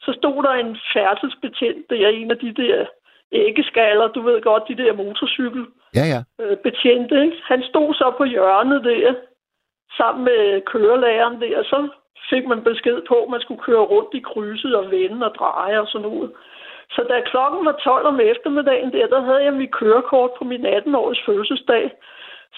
[0.00, 2.86] Så stod der en færdselsbetjent, det er en af de der
[3.32, 6.20] æggeskaller, du ved godt, de der motorcykel Ja, ja.
[6.40, 7.14] øh, betjente.
[7.24, 7.36] Ikke?
[7.44, 9.14] Han stod så på hjørnet der,
[9.96, 11.88] sammen med kørelæreren der, og så
[12.30, 15.80] fik man besked på, at man skulle køre rundt i krydset og vende og dreje
[15.80, 16.32] og sådan noget.
[16.90, 20.66] Så da klokken var 12 om eftermiddagen der, der havde jeg mit kørekort på min
[20.66, 21.84] 18-års fødselsdag.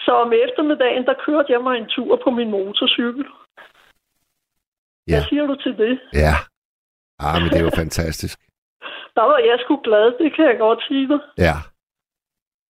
[0.05, 3.25] Så om eftermiddagen, der kørte jeg mig en tur på min motorcykel.
[5.07, 5.13] Ja.
[5.13, 5.99] Hvad siger du til det?
[6.13, 6.35] Ja.
[7.19, 8.39] Ah, men det er jo fantastisk.
[9.15, 11.19] Der var jeg sgu glad, det kan jeg godt sige dig.
[11.37, 11.55] Ja.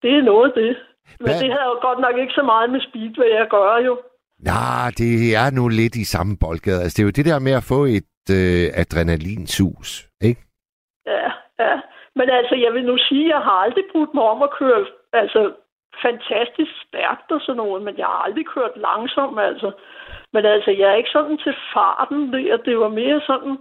[0.02, 0.76] Det er noget af det.
[1.20, 3.94] Men Hvad- det har jo godt nok ikke så meget med speedway at gøre jo.
[4.38, 5.12] Nej, det
[5.42, 6.82] er nu lidt i samme boldgade.
[6.82, 9.90] Altså, det er jo det der med at få et øh, adrenalinsus,
[10.28, 10.40] ikke?
[11.06, 11.28] Ja,
[11.64, 11.74] ja.
[12.18, 14.86] Men altså, jeg vil nu sige, at jeg har aldrig brugt mig om at køre
[15.12, 15.40] altså,
[16.04, 19.70] fantastisk stærkt og sådan noget, men jeg har aldrig kørt langsomt, altså.
[20.32, 22.56] Men altså, jeg er ikke sådan til farten der.
[22.56, 23.54] Det var mere sådan,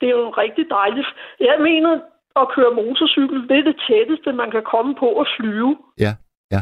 [0.00, 1.08] det er jo en rigtig dejligt.
[1.40, 2.00] Jeg mener,
[2.40, 5.76] at køre motorcykel, det er det tætteste, man kan komme på at flyve.
[6.04, 6.12] Ja,
[6.54, 6.60] ja.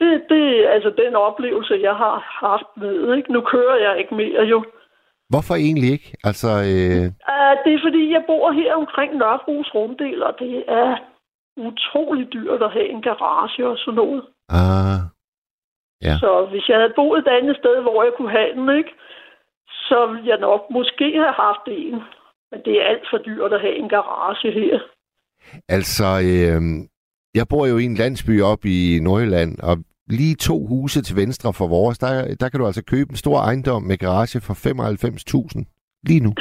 [0.00, 3.16] Det, det er altså den oplevelse, jeg har haft med.
[3.16, 3.32] Ikke?
[3.32, 4.64] Nu kører jeg ikke mere jo.
[5.32, 6.16] Hvorfor egentlig ikke?
[6.24, 10.96] Altså, øh, Uh, det er fordi, jeg bor her omkring Nørrebros Runddel, og det er
[11.56, 14.22] utrolig dyrt at have en garage og sådan noget.
[14.48, 15.00] ah,
[16.02, 16.14] Ja.
[16.18, 18.94] Så hvis jeg havde boet et andet sted, hvor jeg kunne have den, ikke,
[19.68, 22.02] så ville jeg nok måske have haft en.
[22.52, 24.78] Men det er alt for dyrt at have en garage her.
[25.68, 26.60] altså, øh,
[27.34, 29.76] jeg bor jo i en landsby op i Nordjylland, og
[30.18, 33.36] lige to huse til venstre for vores, der, der kan du altså købe en stor
[33.48, 36.32] ejendom med garage for 95.000 lige nu.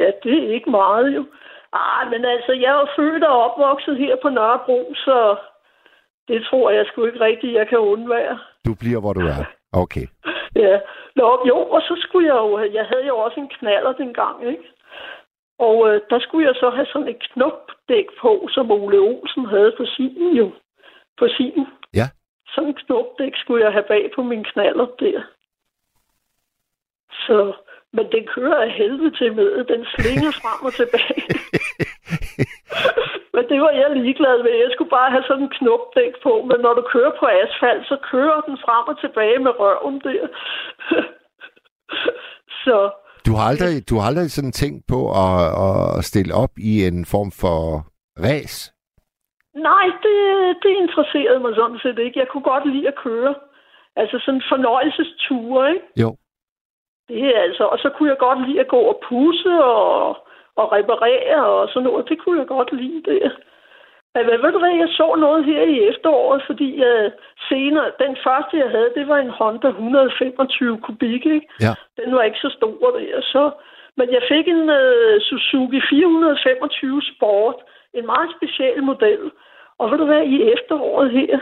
[0.00, 1.22] Ja, det er ikke meget jo.
[1.72, 5.36] Ah, men altså, jeg er jo født og opvokset her på Nørrebro, så
[6.28, 8.38] det tror jeg sgu ikke rigtigt, jeg kan undvære.
[8.66, 9.44] Du bliver, hvor du er.
[9.72, 10.06] Okay.
[10.64, 10.78] Ja.
[11.16, 14.64] Nå, jo, og så skulle jeg jo, jeg havde jo også en knaller dengang, ikke?
[15.66, 19.72] Og øh, der skulle jeg så have sådan et knopdæk på, som Ole Olsen havde
[19.76, 20.50] på sin jo.
[21.18, 21.66] På sin.
[21.94, 22.06] Ja.
[22.54, 25.20] Sådan en knopdæk skulle jeg have bag på min knaller der.
[27.26, 27.52] Så,
[27.92, 29.64] men den kører af helvede til med.
[29.64, 31.22] Den slinger frem og tilbage.
[33.34, 34.52] men det var jeg ligeglad med.
[34.64, 36.32] Jeg skulle bare have sådan en knopdæk på.
[36.50, 40.26] Men når du kører på asfalt, så kører den frem og tilbage med røven der.
[42.64, 42.90] så
[43.26, 45.40] Du har aldrig, du har aldrig sådan tænkt på at,
[45.98, 47.60] at stille op i en form for
[48.26, 48.72] race?
[49.54, 50.18] nej, det,
[50.62, 52.18] det interesserede mig sådan set ikke.
[52.18, 53.34] Jeg kunne godt lide at køre.
[53.96, 55.86] Altså sådan fornøjelsesture, ikke?
[56.02, 56.16] Jo.
[57.08, 60.08] Det er altså, og så kunne jeg godt lide at gå og pusse og,
[60.60, 62.08] og reparere og sådan noget.
[62.08, 63.32] Det kunne jeg godt lide det.
[64.14, 67.10] Men ved du hvad, jeg så noget her i efteråret, fordi uh,
[67.48, 71.48] senere, den første jeg havde, det var en Honda 125 kubik, ikke?
[71.60, 71.74] Ja.
[72.00, 73.50] Den var ikke så stor der, så...
[73.96, 77.56] Men jeg fik en uh, Suzuki 425 Sport,
[77.94, 79.30] en meget speciel model.
[79.78, 81.38] Og ved du hvad, i efteråret her,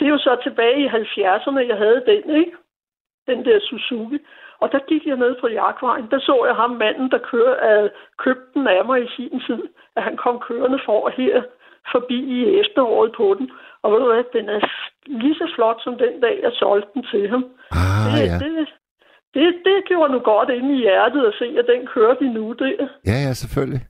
[0.00, 2.52] det er jo så tilbage i 70'erne, jeg havde den, ikke?
[3.26, 4.18] Den der Suzuki.
[4.60, 6.08] Og der gik jeg ned på jagtvejen.
[6.10, 9.62] Der så jeg ham manden, der kører, uh, købte den af mig i sin tid.
[9.96, 11.42] At han kom kørende for her
[11.94, 13.50] forbi i efteråret på den.
[13.82, 14.60] Og ved du hvad, den er
[15.06, 17.44] lige så flot som den dag, jeg solgte den til ham.
[17.70, 18.38] Ah, det, ja.
[18.42, 18.68] det,
[19.34, 22.88] det, det gjorde nu godt inde i hjertet at se, at den kørte endnu der.
[23.06, 23.82] Ja, ja, selvfølgelig.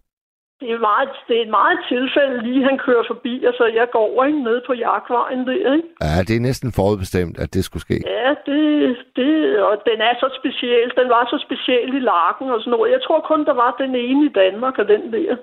[0.61, 3.87] Det er, meget, det er et meget tilfælde lige, han kører forbi, og så jeg
[3.93, 5.89] går over ned på jagtvejen der, ikke?
[6.07, 7.99] Ja, det er næsten forudbestemt, at det skulle ske.
[8.17, 9.35] Ja, det, det,
[9.69, 10.89] og den er så speciel.
[11.01, 12.93] Den var så speciel i lakken og sådan noget.
[12.93, 15.37] Jeg tror kun, der var den ene i Danmark, og den der.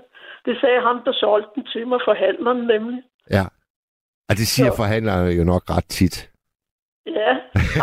[0.45, 3.03] Det sagde ham, der solgte den til mig, forhandleren nemlig.
[3.31, 3.45] Ja.
[4.29, 6.31] Og det siger Så- forhandlerne jo nok ret tit.
[7.05, 7.31] Ja,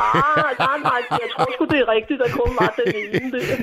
[0.02, 3.56] nej, nej, nej, jeg tror sgu, det er rigtigt, der kun var den ene der.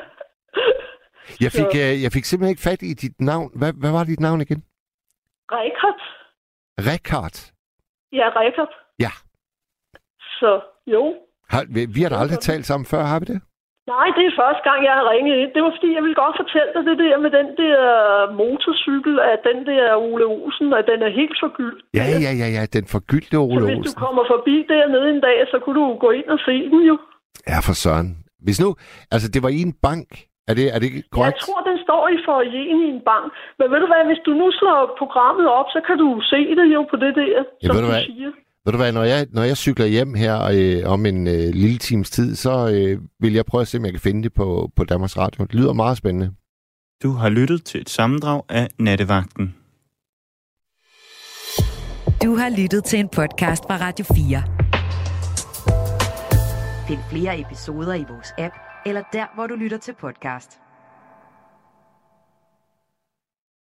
[1.44, 3.50] Jeg fik, Så- øh, jeg fik simpelthen ikke fat i dit navn.
[3.54, 4.64] Hvad, hvad var dit navn igen?
[5.52, 6.00] Rikard.
[6.90, 7.36] Rekard.
[8.12, 8.72] Ja, Rikard.
[8.98, 9.10] Ja.
[10.40, 11.14] Så jo.
[11.48, 13.40] Har, vi, vi har da aldrig talt sammen før, har vi det?
[13.94, 15.50] Nej, det er første gang, jeg har ringet ind.
[15.56, 17.76] Det var fordi, jeg ville godt fortælle dig det der med den der
[18.42, 21.80] motorcykel, at den der Ole Olsen, at den er helt forgyldt.
[21.98, 23.88] Ja, ja, ja, ja, den forgyldte Ole Så hvis Olsen.
[23.88, 26.96] du kommer forbi dernede en dag, så kunne du gå ind og se den jo.
[27.52, 28.08] Ja, for søren.
[28.46, 28.68] Hvis nu,
[29.14, 30.08] altså det var i en bank,
[30.50, 31.36] er det, er det korrekt?
[31.36, 33.26] Jeg tror, den står i forjen i en bank.
[33.58, 36.66] Men ved du hvad, hvis du nu slår programmet op, så kan du se det
[36.76, 38.04] jo på det der, Ja, som du hvad?
[38.10, 38.30] siger.
[38.66, 41.78] Ved du hvad, når jeg, når jeg cykler hjem her øh, om en øh, lille
[41.78, 44.70] times tid, så øh, vil jeg prøve at se, om jeg kan finde det på,
[44.76, 45.44] på Danmarks Radio.
[45.44, 46.32] Det lyder meget spændende.
[47.02, 49.54] Du har lyttet til et sammendrag af Nattevagten.
[52.22, 54.42] Du har lyttet til en podcast fra Radio 4.
[56.88, 58.54] Find flere episoder i vores app,
[58.86, 60.50] eller der, hvor du lytter til podcast.